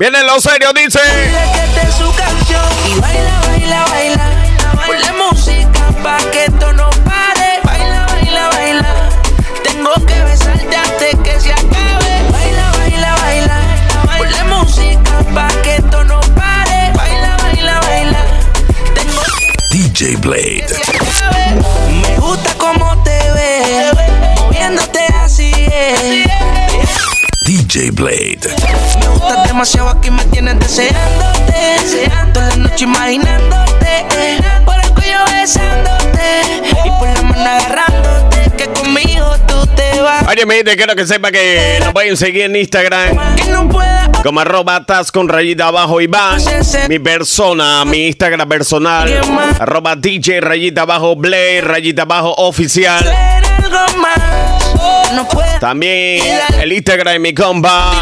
Viene 0.00 0.22
lo 0.22 0.40
serio, 0.40 0.72
dice. 0.72 0.98
Que 0.98 1.64
esta 1.64 1.82
es 1.82 1.94
su 1.94 2.10
canción. 2.14 2.64
Y 2.86 3.00
baila, 3.00 3.40
baila, 3.46 3.84
baila. 3.90 4.30
Ponle 4.86 5.12
música 5.12 5.92
pa' 6.02 6.18
que 6.30 6.44
esto 6.46 6.72
no 6.72 6.88
pare. 7.04 7.60
Baila, 7.64 8.06
baila, 8.06 8.48
baila. 8.48 8.94
Tengo 9.62 9.94
que 10.06 10.24
besarte 10.24 10.76
antes 10.76 11.16
que 11.22 11.40
se 11.40 11.52
acabe. 11.52 12.30
Baila, 12.32 12.72
baila, 12.78 13.14
baila. 13.16 13.60
Ponle 14.16 14.44
música 14.44 15.24
pa' 15.34 15.62
que 15.62 15.76
esto 15.76 16.04
no 16.04 16.20
pare. 16.34 16.92
Baila, 16.94 17.36
baila, 17.42 17.80
baila. 17.80 18.24
Tengo 18.94 19.22
DJ 19.70 20.16
Blade. 20.16 20.66
Me 22.02 22.16
gusta 22.18 22.54
cómo 22.56 23.02
te 23.04 23.32
ves, 23.32 23.92
moviéndote 24.36 25.06
así 25.22 25.52
es. 25.52 26.30
DJ 27.44 27.90
Blade. 27.90 28.59
Demasiado 29.60 29.90
aquí 29.90 30.10
me 30.10 30.24
tienes 30.24 30.58
deseándote, 30.58 32.10
toda 32.32 32.48
la 32.48 32.56
noche 32.56 32.84
imaginándote, 32.84 34.06
por 34.64 34.74
el 34.82 34.90
cuello 34.94 35.18
besándote 35.34 36.62
y 36.82 36.88
por 36.98 37.06
la 37.06 37.22
mano 37.22 37.44
agarrándote, 37.44 38.56
que 38.56 38.64
conmigo 38.68 39.36
tú 39.46 39.66
te 39.76 40.00
vas. 40.00 40.26
Oye, 40.28 40.46
mi 40.46 40.54
gente, 40.54 40.74
quiero 40.78 40.96
que 40.96 41.06
sepa 41.06 41.30
que 41.30 41.76
nos 41.80 41.92
pueden 41.92 42.16
seguir 42.16 42.44
en 42.44 42.56
Instagram 42.56 43.18
como 44.22 44.40
arroba 44.40 44.82
tas 44.86 45.12
con 45.12 45.28
rayita 45.28 45.66
abajo 45.66 46.00
Iván. 46.00 46.40
Mi 46.88 46.98
persona, 46.98 47.84
mi 47.84 48.06
Instagram 48.06 48.48
personal, 48.48 49.12
arroba 49.58 49.94
DJ 49.94 50.40
rayita 50.40 50.82
abajo 50.82 51.16
Blade, 51.16 51.60
rayita 51.60 52.02
abajo 52.04 52.32
oficial. 52.38 53.04
También 55.60 56.22
el 56.60 56.72
Instagram 56.72 57.14
de 57.14 57.18
mi 57.18 57.34
compa, 57.34 57.92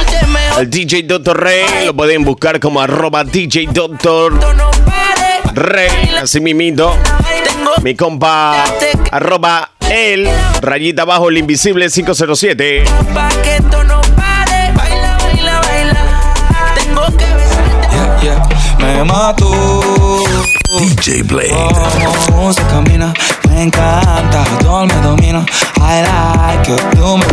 el 0.59 0.71
DJ 0.71 1.03
Doctor 1.05 1.43
Rey, 1.43 1.87
lo 1.87 1.95
pueden 1.95 2.25
buscar 2.25 2.61
como 2.61 2.81
arroba 2.81 3.25
DJ 3.25 3.69
Doctor. 3.73 4.39
Rey, 5.55 5.91
así 6.23 6.41
mimito. 6.41 6.97
Mi 7.83 7.95
compa, 7.97 8.65
arroba 9.11 9.71
el, 9.91 10.29
rayita 10.61 11.03
abajo 11.03 11.29
el 11.29 11.39
invisible 11.39 11.89
507. 11.91 12.85
pa' 13.15 13.29
que 13.43 13.57
esto 13.57 13.85
no 13.85 14.01
pare. 14.17 14.73
Baila, 14.75 15.19
baila, 15.19 15.61
baila. 15.61 16.35
Tengo 16.75 17.07
que 17.17 17.25
besarte. 17.35 18.23
Yeah, 18.23 18.58
me 18.79 19.05
mató. 19.05 19.51
DJ 20.79 21.23
Blade. 21.23 21.55
Cómo 22.31 22.53
se 22.53 22.63
camina, 22.67 23.13
me 23.49 23.63
encanta, 23.65 24.45
todo 24.61 24.87
me 24.87 24.95
domina. 24.95 25.45
I 25.81 26.03
like 26.03 26.73
it, 26.73 26.81
tú 26.95 27.17
me. 27.19 27.25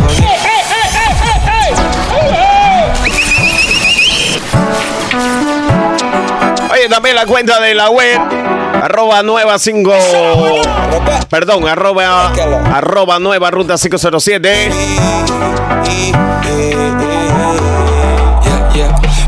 Oye, 6.72 6.88
también 6.88 7.16
la 7.16 7.26
cuenta 7.26 7.60
de 7.60 7.74
la 7.74 7.90
web, 7.90 8.20
arroba 8.82 9.22
nueva 9.22 9.58
5, 9.58 9.92
perdón, 11.30 11.66
arroba, 11.68 12.32
arroba 12.74 13.18
nueva 13.18 13.50
ruta 13.50 13.76
507. 13.78 14.70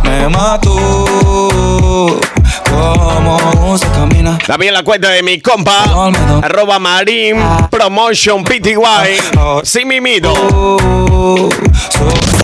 Yeah, 0.08 0.20
yeah, 0.20 0.28
me 0.28 0.34
mató. 0.34 2.18
Cómo 2.70 3.78
se 3.78 3.86
camina. 3.88 4.38
También 4.46 4.74
la 4.74 4.82
cuenta 4.82 5.08
de 5.08 5.22
mi 5.22 5.40
compa, 5.40 5.84
arroba 6.42 6.78
marín 6.78 7.36
promotion 7.70 8.44
pty, 8.44 8.74
sin 9.62 9.88
mimito. 9.88 10.32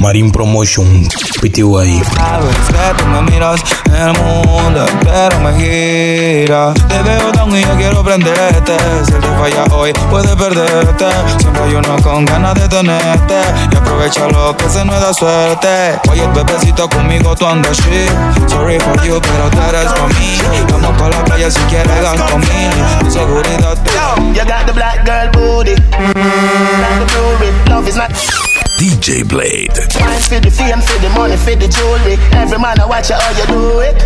Marín 0.01 0.31
Promotion, 0.31 1.09
PTY. 1.41 2.03
Que 2.03 2.95
tú 2.99 3.07
me 3.07 3.23
miras, 3.23 3.61
el 3.87 4.13
mundo 4.23 4.87
entero 4.87 5.41
me 5.41 5.55
gira. 5.55 6.75
Te 6.75 7.03
veo 7.03 7.33
down 7.33 7.57
y 7.57 7.63
yo 7.63 7.75
quiero 7.77 8.05
prenderte. 8.05 8.77
Si 9.07 9.13
él 9.13 9.21
te 9.21 9.29
falla 9.29 9.65
hoy, 9.75 9.93
puedes 10.11 10.35
perderte. 10.37 11.07
Siempre 11.39 11.63
hay 11.63 11.75
uno 11.75 11.97
con 12.03 12.27
ganas 12.27 12.55
de 12.55 12.69
tenerte. 12.69 13.41
Y 13.73 13.77
aprovecha 13.77 14.29
lo 14.29 14.55
que 14.57 14.69
se 14.69 14.85
nos 14.85 15.01
da 15.01 15.15
suerte. 15.15 15.99
Oye, 16.11 16.27
bebecito, 16.35 16.87
conmigo 16.91 17.35
tú 17.35 17.47
andas 17.47 17.79
shit. 17.79 18.11
Sorry 18.49 18.79
for 18.81 19.03
you, 19.05 19.19
pero 19.23 19.49
tú 19.51 19.59
eres 19.71 19.91
para 19.93 20.14
mí. 20.19 20.39
Vamos 20.71 20.97
pa' 20.99 21.09
la 21.09 21.25
playa 21.25 21.51
si 21.51 21.61
quieres 21.63 22.01
gas 22.03 22.21
conmigo. 22.31 22.71
Tu 23.01 23.11
seguridad 23.11 23.79
te 23.83 23.91
You 24.39 24.45
got 24.45 24.67
the 24.67 24.73
black 24.73 25.05
girl 25.05 25.31
booty. 25.33 25.75
Like 25.75 26.99
the 27.01 27.07
blue. 27.13 27.75
Love 27.75 27.89
is 27.89 27.97
not 27.97 28.54
DJ 28.79 29.27
Blade. 29.29 29.73
Wine 30.01 30.21
for 30.21 30.41
the 30.41 30.51
fame, 30.51 30.81
for 30.81 30.99
the 31.01 31.09
money, 31.11 31.37
for 31.37 31.55
the 31.55 31.69
jewelry. 31.69 32.17
Every 32.33 32.59
man 32.59 32.81
I 32.81 32.87
watch 32.87 33.11
you 33.11 33.17
how 33.17 33.31
you 33.37 33.47
do 33.47 33.81
it. 33.81 33.99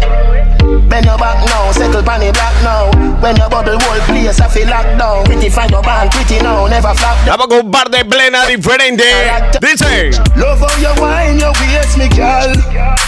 Bend 0.89 1.07
your 1.07 1.17
back 1.17 1.41
now, 1.47 1.73
settle 1.73 2.03
pan 2.03 2.21
the 2.21 2.33
black 2.33 2.55
now. 2.63 2.91
When 3.23 3.37
your 3.37 3.49
bubble 3.49 3.79
whole 3.81 4.01
place, 4.05 4.41
I 4.41 4.49
feel 4.49 4.69
locked 4.69 4.99
down. 4.99 5.25
Pretty 5.25 5.49
find 5.49 5.71
your 5.71 5.83
band, 5.83 6.11
pretty 6.13 6.43
now, 6.43 6.67
never 6.67 6.93
flop 6.95 7.17
down. 7.25 7.39
Vamos 7.39 7.47
con 7.49 7.67
un 7.67 7.71
par 7.71 7.89
de 7.89 8.05
plena 8.05 8.45
diferente. 8.47 9.05
Dice. 9.61 10.13
Love 10.37 10.61
how 10.61 10.77
you 10.81 10.93
wine, 11.01 11.39
your 11.39 11.53
waist, 11.61 11.97
me 11.97 12.09
girl. 12.13 12.53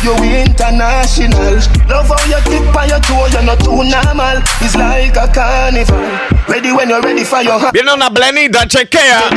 You 0.02 0.16
international. 0.24 1.60
Love 1.88 2.08
how 2.08 2.20
you 2.24 2.40
tip 2.48 2.76
on 2.76 2.88
your 2.88 3.00
toe, 3.00 3.26
you're 3.32 3.42
not 3.42 3.60
too 3.60 3.84
normal. 3.84 4.40
It's 4.60 4.74
like 4.76 5.16
a 5.16 5.28
carnival. 5.28 6.00
Ready 6.48 6.72
when 6.72 6.88
you're 6.88 7.02
ready 7.02 7.24
for 7.24 7.42
your 7.42 7.58
hand. 7.58 7.72
Viene 7.72 7.92
una 7.92 8.10
plenita, 8.10 8.66
chequea. 8.66 9.30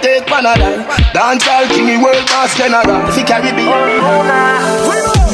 Take 0.00 1.49
world 2.00 2.54
general. 2.54 3.10
Carry 3.26 3.52
me. 3.52 3.64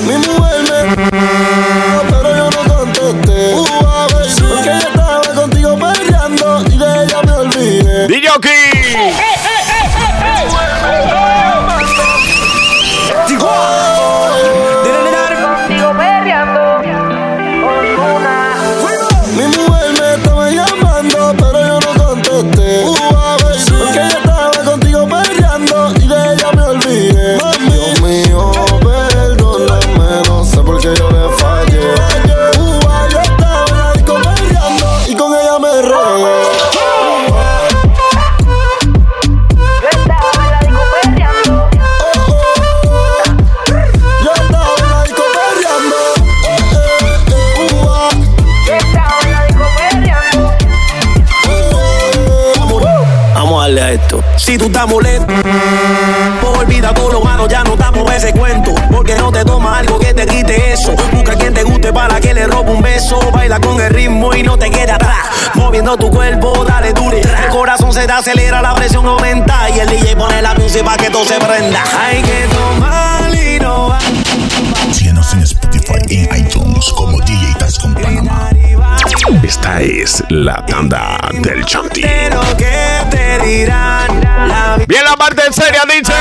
Mi 0.07 0.17
mujer 0.19 0.63
me 0.69 0.97
pero 2.11 2.37
yo 2.37 2.51
no 2.51 2.75
contesté. 2.75 3.55
Uh, 3.55 3.67
porque 4.49 4.71
yo 4.81 4.89
estaba 4.89 5.35
contigo 5.35 5.79
peleando 5.79 6.65
y 6.71 6.79
de 6.79 7.05
ella 7.05 7.23
me 7.23 7.33
olvidé. 7.33 8.09
DJ 8.09 8.29
acelera, 68.27 68.61
la 68.61 68.75
presión 68.75 69.07
aumenta. 69.07 69.71
Y 69.71 69.79
el 69.79 69.89
DJ 69.89 70.17
pone 70.17 70.43
la 70.43 70.55
música 70.55 70.85
para 70.85 70.97
que 70.97 71.11
todo 71.11 71.25
se 71.25 71.39
prenda. 71.39 71.85
Hay 71.99 72.23
que 72.23 72.49
tomar 72.49 73.35
y 73.35 73.59
no 73.61 73.89
va. 73.89 73.99
Síguenos 74.93 75.33
en 75.33 75.43
Spotify 75.43 75.95
y 76.09 76.25
en 76.25 76.47
iTunes 76.47 76.87
como 76.97 77.21
DJ 77.21 77.55
Taz 77.59 77.79
con 77.79 77.95
Panamá. 77.95 78.51
Esta 79.43 79.81
es 79.81 80.25
la 80.29 80.65
tanda 80.67 81.19
del 81.41 81.65
Chanti. 81.65 82.03
Pero 82.03 82.41
que 82.57 82.99
te 83.11 83.47
dirán. 83.47 84.21
La 84.49 84.77
Bien 84.89 85.05
la 85.05 85.17
parte 85.17 85.43
seria, 85.53 85.83
dice. 85.87 86.13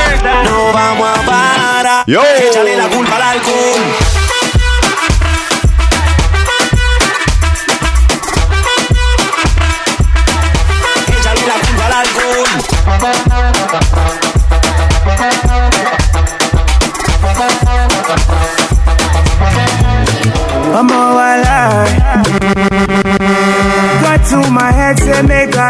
No 0.43 0.73
vamos 0.73 1.07
a 1.07 1.21
parar. 1.25 2.03
Yo. 2.05 2.21
Échale 2.49 2.77
la 2.77 2.87
culpa 2.87 3.15
al 3.15 3.21
alcohol. 3.21 4.04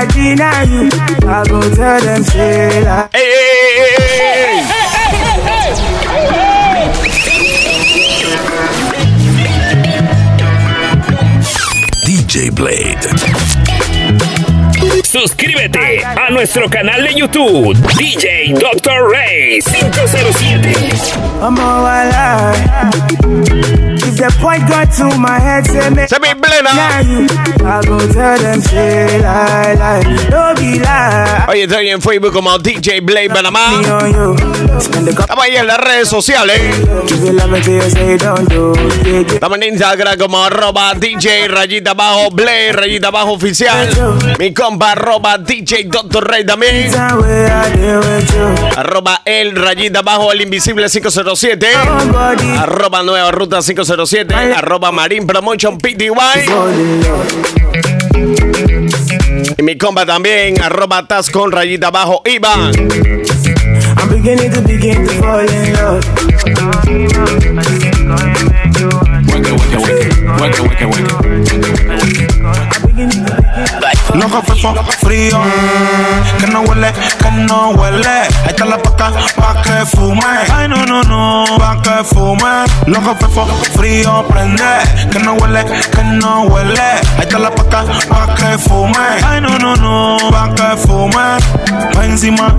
I 0.06 0.08
deny 0.12 0.64
you. 0.66 0.90
I 1.28 1.44
go 1.50 1.60
tell 1.74 2.00
them, 2.00 2.24
say 2.24 2.84
like. 2.84 3.12
Hey, 3.12 3.76
hey, 3.76 3.98
hey, 3.98 4.62
hey, 5.18 5.42
hey. 5.42 5.74
DJ 12.06 12.52
Blade. 12.54 13.02
Suscríbete 15.04 16.04
a 16.06 16.30
nuestro 16.30 16.70
canal 16.70 17.02
de 17.04 17.16
YouTube, 17.16 17.74
DJ 17.98 18.54
Dr. 18.54 19.10
Ray 19.10 19.60
507. 19.62 20.76
I'm 21.42 21.58
all 21.58 21.88
alive. 21.88 23.95
If 24.16 24.22
the 24.22 24.40
point 24.40 24.64
got 24.70 24.94
to 24.96 25.18
my 25.20 25.38
head, 25.38 25.68
say 25.68 25.90
me 25.92 26.08
plena. 26.40 26.72
deny 26.72 27.02
you. 27.04 27.28
I 27.66 27.82
go 27.84 28.00
tell 28.14 28.38
them, 28.40 28.62
say 28.62 29.20
lie, 29.20 29.74
lie. 29.74 30.04
Don't 30.30 30.58
be 30.58 30.80
lie. 30.80 31.46
Oye, 31.50 31.64
estoy 31.64 31.90
en 31.90 32.02
Facebook 32.02 32.32
como 32.32 32.58
DJ 32.58 33.02
Blade 33.02 33.30
Panamá. 33.30 33.82
Estamos 35.20 35.44
ahí 35.44 35.58
en 35.58 35.68
las 35.68 35.78
redes 35.80 36.08
sociales. 36.08 36.62
Estamos 39.34 39.58
en 39.58 39.64
Instagram 39.74 40.18
como 40.18 40.42
arroba 40.42 40.94
DJ 40.94 41.50
rayita 41.50 41.92
abajo 41.92 42.32
Blade 42.32 42.72
rayita 42.72 43.10
abajo 43.10 43.34
oficial. 43.34 43.90
Mi 44.40 44.54
compa 44.54 44.94
arroba 44.94 45.38
DJ 45.40 45.90
Dr. 45.90 46.26
Ray 46.26 46.46
también. 46.46 46.90
Arroba 48.78 49.24
el 49.26 49.58
rayita 49.58 50.00
abajo 50.00 50.32
el 50.32 50.40
invisible 50.40 50.88
507. 50.90 51.68
Somebody 51.74 52.50
Arroba 52.58 53.04
nueva 53.04 53.32
ruta 53.32 53.60
507. 53.62 54.05
Arroba 54.14 54.92
Marine 54.92 55.26
Promotion 55.26 55.80
PTY. 55.80 56.12
Y 59.58 59.64
mi 59.64 59.78
compa 59.78 60.06
también. 60.06 60.62
Arroba 60.62 61.08
Taz 61.08 61.32
con 61.32 61.52
rayita 61.52 61.88
abajo 61.88 62.22
Iván. 62.26 62.72
I'm 63.98 64.10
beginning 64.10 64.52
to 64.52 64.62
begin 64.62 65.04
to 65.08 65.14
fall 65.14 65.40
in 65.40 65.74
love. 65.74 66.06
Loco 74.16 74.42
fefo, 74.44 74.74
frío, 75.04 75.42
que 76.40 76.48
no 76.48 76.62
huele, 76.62 76.92
que 77.20 77.32
no 77.32 77.72
huele. 77.72 78.08
Ahí 78.08 78.48
está 78.48 78.64
la 78.66 78.78
paca, 78.78 79.12
pa' 79.36 79.62
que 79.62 79.86
fume. 79.86 80.22
Ay, 80.54 80.70
no, 80.70 80.86
no, 80.86 81.02
no, 81.04 81.44
pa' 81.58 81.82
que 81.82 82.04
fume. 82.04 82.66
Loco 82.88 83.16
fefo, 83.16 83.46
frío, 83.74 84.26
prende. 84.30 84.64
Que 85.12 85.20
no 85.20 85.34
huele, 85.34 85.66
que 85.66 86.04
no 86.04 86.44
huele. 86.44 86.82
Ahí 87.18 87.22
está 87.22 87.40
la 87.40 87.52
paca, 87.52 87.84
pa' 88.08 88.34
que 88.36 88.58
fume. 88.58 88.96
Ay, 89.28 89.42
no, 89.42 89.58
no, 89.60 89.76
no, 89.76 90.15
pa' 90.32 90.54
que 90.56 90.78
fume. 90.78 91.38
Pa' 91.94 92.06
encima, 92.06 92.56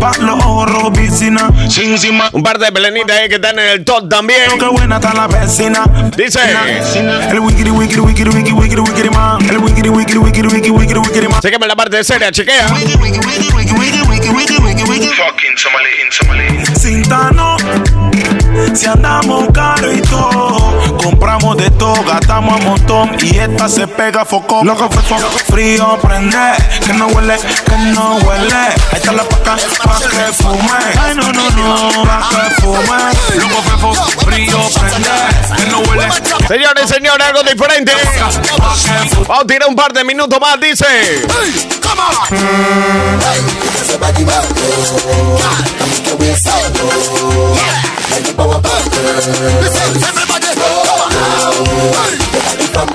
pa' 0.00 0.12
los 0.18 0.44
ojos 0.44 0.98
encima. 1.78 2.30
Un 2.32 2.42
par 2.42 2.58
de 2.58 2.70
pelenitas 2.72 3.16
ahí 3.16 3.28
que 3.28 3.36
están 3.36 3.58
en 3.58 3.68
el 3.68 3.84
top 3.84 4.08
también. 4.08 4.58
Qué 4.58 4.66
buena 4.66 4.96
está 4.96 5.14
la 5.14 5.26
vecina. 5.26 5.84
Dice. 6.16 6.40
El 7.30 7.40
wikiri, 7.40 7.70
wikiri, 7.70 8.00
wikiri, 8.00 8.30
wikiri, 8.30 8.52
wikiri, 8.52 8.80
wikiri, 8.80 9.10
man. 9.10 9.40
El 9.48 9.58
wikiri, 9.58 9.88
wikiri, 9.90 10.18
wikiri, 10.18 10.48
wikiri, 10.48 10.70
wikiri, 10.70 11.00
wikiri, 11.00 11.28
man. 11.28 11.42
Sígueme 11.42 11.66
la 11.66 11.76
parte 11.76 12.02
seria, 12.04 12.30
chequea. 12.30 12.66
Cintano, 16.74 17.56
si 18.74 18.86
andamos 18.86 19.46
caro 19.52 19.92
y 19.92 20.00
todo, 20.02 20.47
compramos 21.08 21.56
de 21.56 21.70
todo, 21.70 22.04
gastamos 22.04 22.60
a 22.60 22.64
montón 22.64 23.16
y 23.22 23.38
esta 23.38 23.66
se 23.66 23.86
pega 23.86 24.26
foco. 24.26 24.62
Loco 24.62 24.90
fefo, 24.90 25.16
frío 25.46 25.98
prende, 26.02 26.36
que 26.84 26.92
no 26.92 27.06
huele, 27.06 27.36
que 27.38 27.76
no 27.94 28.16
huele. 28.16 28.54
Ahí 28.54 28.96
está 28.96 29.12
la 29.12 29.24
paca, 29.24 29.56
pa' 29.84 29.98
que 30.00 30.32
fume. 30.34 30.78
Ay 31.00 31.14
no 31.14 31.32
no 31.32 31.48
no, 31.50 32.04
pa' 32.04 32.28
que 32.28 32.60
fume. 32.60 33.40
Loco 33.40 33.62
fefo, 33.62 33.94
frío 34.26 34.60
prende, 34.78 35.10
que 35.56 35.70
no 35.70 35.78
huele. 35.80 36.08
Señores, 36.46 36.90
señores, 36.90 37.26
algo 37.26 37.42
diferente. 37.42 37.92
Vamos 39.26 39.42
a 39.42 39.46
tirar 39.46 39.68
un 39.68 39.76
par 39.76 39.92
de 39.94 40.04
minutos 40.04 40.38
más, 40.38 40.60
dice. 40.60 40.86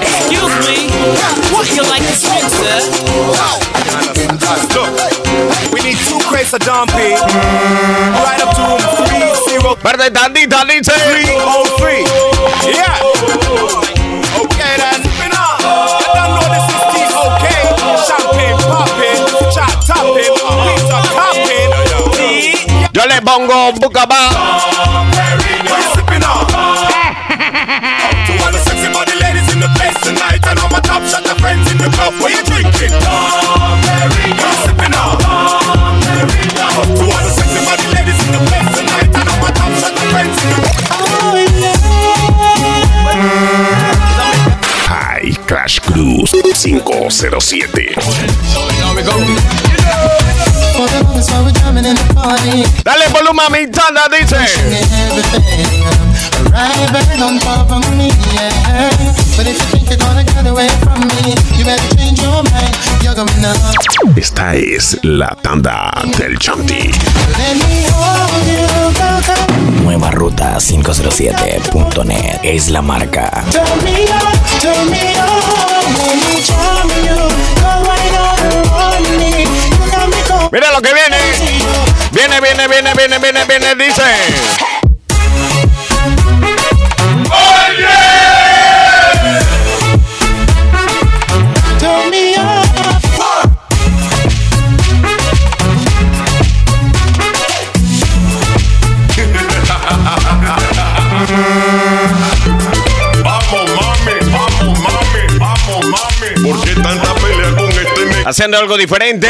Excuse 0.03 0.55
me, 0.67 0.89
what 1.51 1.67
you 1.75 1.83
like 1.83 2.03
to 2.03 2.15
sir? 2.15 2.79
We 5.73 5.79
need 5.81 5.97
two 6.07 6.19
crates 6.27 6.53
of 6.53 6.59
dumpy. 6.61 7.15
Right 7.15 8.41
up 8.41 8.55
to 8.55 8.77
three 9.03 9.33
zero. 9.47 9.75
Birthday 9.75 10.09
dandy, 10.09 10.45
dandy, 10.47 10.81
three 10.81 11.25
oh 11.39 11.65
three. 11.77 12.03
Yeah. 12.69 12.97
Okay 14.41 14.73
then. 14.77 15.01
I 15.05 16.09
don't 16.15 16.31
know 16.35 16.47
this 16.53 16.65
is 16.69 16.81
T.O.K. 16.93 17.43
Champagne 18.07 18.59
popping, 18.69 19.21
chat 19.53 19.73
tapping, 19.85 20.35
pizza 20.65 20.99
copping. 21.13 21.69
Yo 22.93 23.03
le 23.07 23.17
bongo 23.21 23.71
bucaba. 23.79 24.21
We 25.65 25.79
sipping. 25.93 26.92
Friends 31.43 31.67
in 31.71 31.77
the 31.77 31.89
club 31.91 32.15
What 32.23 32.31
you 32.31 32.39
drinking? 32.47 32.95
Dom 33.03 33.75
Perignon 33.83 34.55
Sipping 34.63 34.95
on. 34.95 35.19
Dom 35.19 35.99
Perignon 36.07 36.87
To 36.95 37.03
all 37.03 37.23
the 37.27 37.31
sexy 37.35 37.59
body 37.67 37.87
ladies 37.91 38.19
in 38.23 38.31
the 38.31 38.39
place 38.47 38.71
tonight 38.79 39.11
And 39.11 39.27
all 39.27 39.39
my 39.43 39.51
top 39.51 39.71
shot 39.75 39.91
the 39.91 40.05
friends 40.07 40.39
in 40.39 40.55
the 40.55 40.71
High 44.87 45.35
Crash 45.47 45.79
Cruise 45.79 46.31
507. 46.31 47.93
Dale 52.83 53.07
volumen 53.11 53.45
a 53.45 53.49
mi 53.51 53.67
tanda, 53.69 54.07
dice. 54.09 54.47
Right 59.35 59.41
on 59.41 59.41
top 59.41 59.41
of 59.41 59.41
me, 59.41 59.41
yeah. 59.41 59.41
But 59.41 59.47
if 59.47 59.57
you 59.57 59.67
think 59.71 59.89
you're 59.89 59.97
gonna 59.97 60.23
get 60.23 60.45
away 60.45 60.69
from 60.81 60.99
me, 61.01 61.33
you 61.57 61.65
better 61.65 61.95
change 61.97 62.21
your 62.21 62.43
mind. 62.43 62.75
You're 63.03 63.15
going 63.15 63.27
to 63.27 63.53
Esta 64.15 64.55
es 64.55 64.97
la 65.03 65.35
tanda 65.41 65.91
del 66.17 66.37
Chanti. 66.37 66.91
Nueva 69.83 70.11
ruta 70.11 70.59
507.net 70.59 72.39
es 72.43 72.69
la 72.69 72.81
marca. 72.81 73.43
Mira 80.51 80.71
lo 80.71 80.81
que 80.81 80.93
viene. 80.93 81.17
Viene, 82.11 82.39
viene, 82.39 82.67
viene, 82.67 82.93
viene, 82.93 83.19
viene, 83.19 83.45
viene, 83.45 83.75
dice. 83.75 84.82
Haciendo 108.33 108.57
algo 108.57 108.75
diferente. 108.77 109.27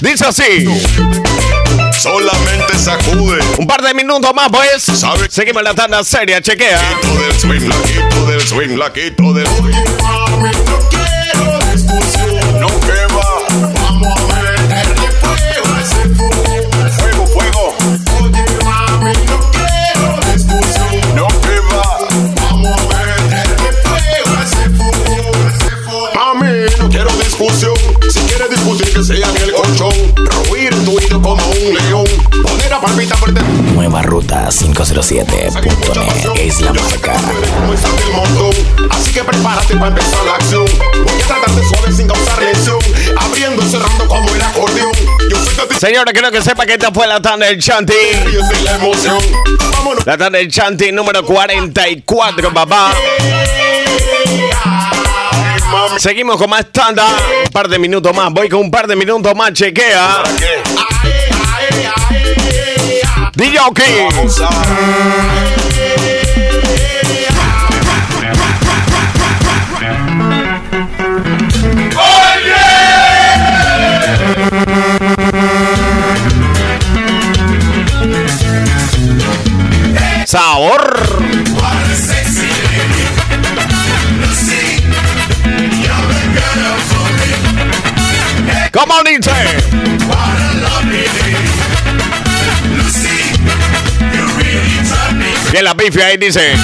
Dice 0.00 0.24
así. 0.24 0.64
Solamente 1.92 2.78
sacude 2.78 3.38
Un 3.58 3.66
par 3.66 3.82
de 3.82 3.92
minutos 3.92 4.34
más, 4.34 4.48
pues. 4.50 4.82
¿Sabe? 4.82 5.28
Seguimos 5.30 5.62
la 5.62 5.74
tanda 5.74 6.02
seria, 6.02 6.40
chequea. 6.40 6.80
Del 7.02 7.38
swing, 7.38 7.68
del 8.26 8.40
swing, 8.40 8.78
del 8.78 9.46
Señores, 45.84 46.14
quiero 46.14 46.30
que 46.30 46.40
sepa 46.40 46.64
que 46.64 46.72
esta 46.72 46.90
fue 46.90 47.06
la 47.06 47.20
tanda 47.20 47.44
del 47.44 47.62
Chanti. 47.62 47.92
la 50.06 50.16
tanda 50.16 50.38
del 50.38 50.50
Chanti 50.50 50.90
número 50.90 51.22
44, 51.22 52.54
papá. 52.54 52.94
Seguimos 55.98 56.38
con 56.38 56.48
más 56.48 56.72
tanda. 56.72 57.06
Un 57.44 57.52
par 57.52 57.68
de 57.68 57.78
minutos 57.78 58.16
más. 58.16 58.32
Voy 58.32 58.48
con 58.48 58.60
un 58.60 58.70
par 58.70 58.86
de 58.86 58.96
minutos 58.96 59.36
más. 59.36 59.52
Chequea. 59.52 60.22
DJ 63.34 63.58
Vamos 64.10 64.40
Sabor. 80.34 80.82
¿Cómo 88.72 88.94
dice? 89.04 89.30
Bien 95.52 95.64
la 95.64 95.76
pifia 95.76 96.06
ahí 96.06 96.16
dice. 96.16 96.56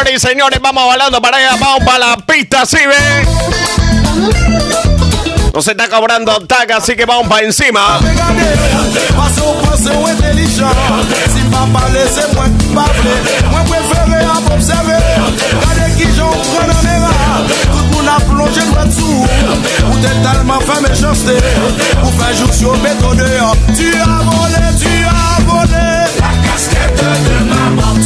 Señores 0.00 0.24
y 0.24 0.28
señores, 0.28 0.60
vamos 0.62 0.86
balando 0.86 1.20
para 1.20 1.36
allá, 1.36 1.56
vamos 1.60 1.84
para 1.84 1.98
la 1.98 2.16
pista, 2.16 2.64
¿sí 2.64 2.78
ve? 2.78 3.26
No 5.52 5.60
se 5.60 5.72
está 5.72 5.90
cobrando 5.90 6.40
tag, 6.46 6.72
así 6.72 6.96
que 6.96 7.04
vamos 7.04 7.28
para 7.28 7.44
encima. 7.44 8.00
La 8.00 8.32
de 8.32 8.70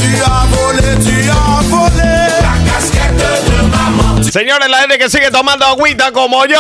Tu 0.05 0.23
as 0.27 0.44
Señores, 4.35 4.69
la 4.69 4.79
gente 4.79 4.99
que 4.99 5.09
sigue 5.09 5.31
tomando 5.31 5.65
agüita 5.65 6.11
como 6.11 6.45
yo. 6.45 6.59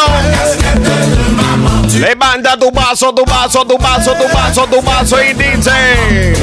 Levanta 1.98 2.56
tu 2.56 2.70
vaso, 2.70 3.12
tu 3.12 3.24
vaso, 3.24 3.66
tu 3.66 3.76
vaso, 3.76 4.14
tu 4.14 4.32
vaso, 4.32 4.66
tu 4.68 4.80
vaso 4.80 5.16
y 5.20 5.32
dice. 5.32 6.34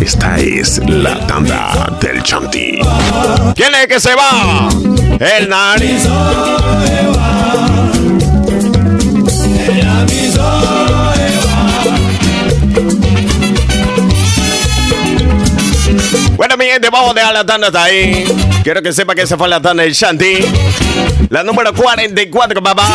Esta 0.00 0.38
es 0.38 0.80
la 0.88 1.24
tanda 1.28 1.88
del 2.00 2.20
Chanti. 2.24 2.80
¿Quién 3.54 3.76
es 3.76 3.86
que 3.86 4.00
se 4.00 4.12
va? 4.16 4.70
El 5.20 5.48
nariz. 5.48 6.08
Gente, 16.84 16.90
vamos 16.90 17.10
a 17.10 17.14
dejar 17.14 17.34
la 17.34 17.44
tanda 17.44 17.68
hasta 17.68 17.84
ahí. 17.84 18.24
Quiero 18.62 18.82
que 18.82 18.92
sepa 18.92 19.14
que 19.14 19.22
esa 19.22 19.36
fue 19.36 19.48
la 19.48 19.60
tanda 19.60 19.82
del 19.82 19.92
Shanti. 19.92 20.38
La 21.30 21.42
número 21.42 21.72
44, 21.72 22.62
papá. 22.62 22.88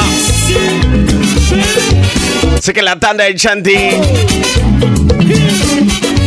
Así 2.57 2.73
que 2.73 2.81
la 2.81 2.97
tanda 2.97 3.23
del 3.23 3.35
Shanti 3.35 3.89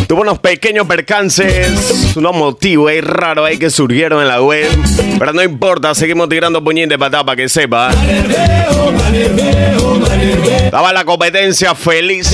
tuvo 0.07 0.23
unos 0.23 0.39
pequeños 0.41 0.87
percances, 0.87 2.15
unos 2.17 2.35
motivos 2.35 2.91
ahí 2.91 3.01
raros 3.01 3.49
ahí 3.49 3.59
que 3.59 3.71
surgieron 3.71 4.21
en 4.23 4.29
la 4.29 4.43
web. 4.43 4.67
Pero 5.19 5.33
no 5.33 5.43
importa, 5.43 5.95
seguimos 5.95 6.29
tirando 6.29 6.61
de 6.61 6.99
patá 6.99 7.25
para 7.25 7.37
que 7.37 7.49
sepa. 7.49 7.91
Estaba 10.65 10.93
la 10.93 11.05
competencia 11.05 11.75
feliz. 11.75 12.31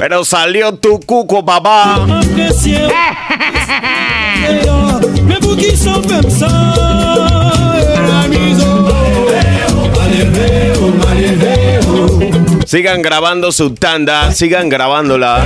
Pero 0.00 0.24
salió 0.24 0.74
tu 0.74 1.00
cuco, 1.00 1.44
papá. 1.44 2.06
Sigan 12.66 13.02
grabando 13.02 13.52
su 13.52 13.74
tanda, 13.74 14.32
sigan 14.32 14.68
grabándola. 14.68 15.44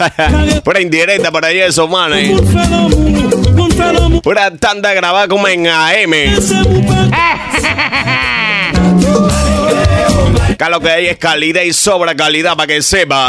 Pura 0.64 0.80
indirecta 0.80 1.30
para 1.30 1.48
allá 1.48 1.66
eso, 1.66 1.86
man. 1.86 2.12
eh. 2.14 2.34
Pura 4.22 4.50
tanda 4.56 4.92
grabada 4.92 5.28
como 5.28 5.46
en 5.48 5.66
AM. 5.68 6.10
Acá 10.60 10.68
lo 10.68 10.78
que 10.78 10.90
hay 10.90 11.06
es 11.06 11.16
calidad 11.16 11.62
y 11.62 11.72
sobra 11.72 12.14
calidad 12.14 12.54
para 12.54 12.66
que 12.66 12.82
sepa. 12.82 13.28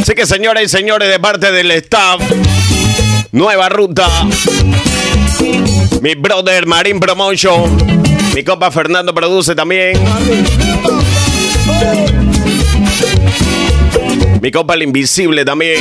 Así 0.00 0.12
que 0.14 0.26
señoras 0.26 0.62
y 0.62 0.68
señores, 0.68 1.08
de 1.08 1.18
parte 1.18 1.50
del 1.50 1.70
staff, 1.70 2.20
nueva 3.30 3.70
ruta. 3.70 4.06
Mi 6.02 6.14
brother 6.14 6.66
Marín 6.66 7.00
Promotion. 7.00 7.74
Mi 8.34 8.44
compa 8.44 8.70
Fernando 8.70 9.14
produce 9.14 9.54
también. 9.54 9.98
Mi 14.42 14.50
compa 14.50 14.74
el 14.74 14.82
Invisible 14.82 15.42
también. 15.46 15.80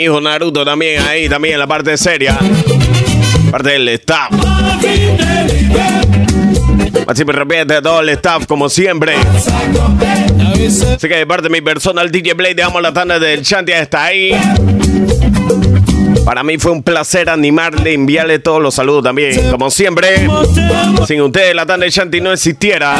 Hijo 0.00 0.20
Naruto 0.20 0.64
también 0.64 1.02
ahí, 1.02 1.28
también 1.28 1.54
en 1.54 1.60
la 1.60 1.66
parte 1.66 1.96
seria. 1.96 2.38
Parte 3.50 3.70
del 3.70 3.88
staff. 3.88 4.30
Así 7.06 7.24
me 7.24 7.32
repite 7.32 7.74
a 7.74 7.82
todo 7.82 8.00
el 8.00 8.08
staff, 8.10 8.46
como 8.46 8.68
siempre. 8.68 9.14
Así 10.94 11.08
que 11.08 11.16
de 11.16 11.26
parte 11.26 11.44
de 11.44 11.50
mi 11.50 11.60
personal 11.60 12.10
DJ 12.10 12.34
Blade, 12.34 12.54
dejamos 12.54 12.82
la 12.82 12.92
tanda 12.92 13.18
del 13.18 13.42
Chanti 13.42 13.72
hasta 13.72 14.04
ahí. 14.04 14.32
Para 16.24 16.42
mí 16.42 16.58
fue 16.58 16.72
un 16.72 16.82
placer 16.82 17.28
animarle, 17.28 17.94
enviarle 17.94 18.38
todos 18.38 18.62
los 18.62 18.74
saludos 18.74 19.02
también. 19.02 19.50
Como 19.50 19.70
siempre, 19.70 20.28
sin 21.06 21.20
ustedes 21.22 21.54
la 21.54 21.66
tanda 21.66 21.84
del 21.84 21.92
Chanti 21.92 22.20
no 22.20 22.32
existiera. 22.32 22.96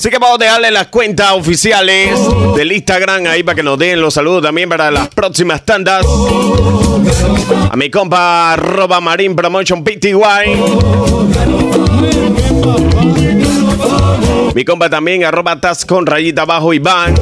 Así 0.00 0.08
que 0.08 0.16
vamos 0.16 0.40
a 0.40 0.44
dejarle 0.44 0.70
las 0.70 0.86
cuentas 0.86 1.32
oficiales 1.32 2.18
del 2.56 2.72
Instagram 2.72 3.26
ahí 3.26 3.42
para 3.42 3.54
que 3.54 3.62
nos 3.62 3.78
den 3.78 4.00
los 4.00 4.14
saludos 4.14 4.42
también 4.42 4.66
para 4.66 4.90
las 4.90 5.08
próximas 5.08 5.62
tandas. 5.66 6.06
A 7.70 7.76
mi 7.76 7.90
compa 7.90 8.54
arroba 8.54 8.98
Marine 9.02 9.34
Promotion 9.34 9.84
PTY. 9.84 10.14
Mi 14.54 14.64
compa 14.64 14.88
también 14.88 15.22
arroba 15.24 15.60
tas 15.60 15.84
con 15.84 16.06
rayita 16.06 16.42
abajo 16.42 16.72
Iván. 16.72 17.14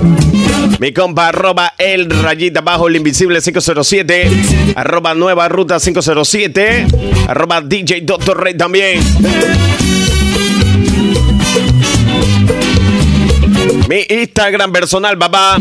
Mi 0.79 0.93
compa 0.93 1.31
arroba 1.31 1.75
el 1.79 2.09
rayita 2.09 2.61
abajo 2.61 2.87
el 2.87 2.95
invisible 2.95 3.41
507. 3.43 4.31
Arroba 4.77 5.15
nueva 5.15 5.49
ruta 5.49 5.81
507. 5.81 6.87
Arroba 7.27 7.61
DJ 7.61 8.03
Doctor 8.03 8.41
Rey 8.41 8.57
también. 8.57 9.01
Mi 13.89 14.05
Instagram 14.07 14.71
personal, 14.71 15.17
papá. 15.17 15.57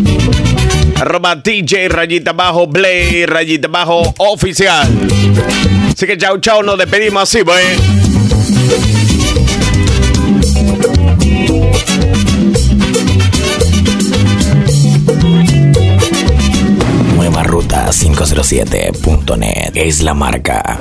Arroba 0.97 1.35
DJ 1.37 1.87
rayita 1.87 2.31
abajo, 2.31 2.67
Blay 2.67 3.25
rayita 3.25 3.69
abajo 3.69 4.13
oficial. 4.17 4.85
Así 5.89 6.05
que 6.05 6.17
chao, 6.17 6.37
chao, 6.39 6.61
nos 6.61 6.77
despedimos 6.77 7.23
así, 7.23 7.45
pues. 7.45 7.79
Nueva 17.15 17.43
ruta 17.43 17.91
507.net 17.91 19.71
es 19.73 20.03
la 20.03 20.13
marca. 20.13 20.77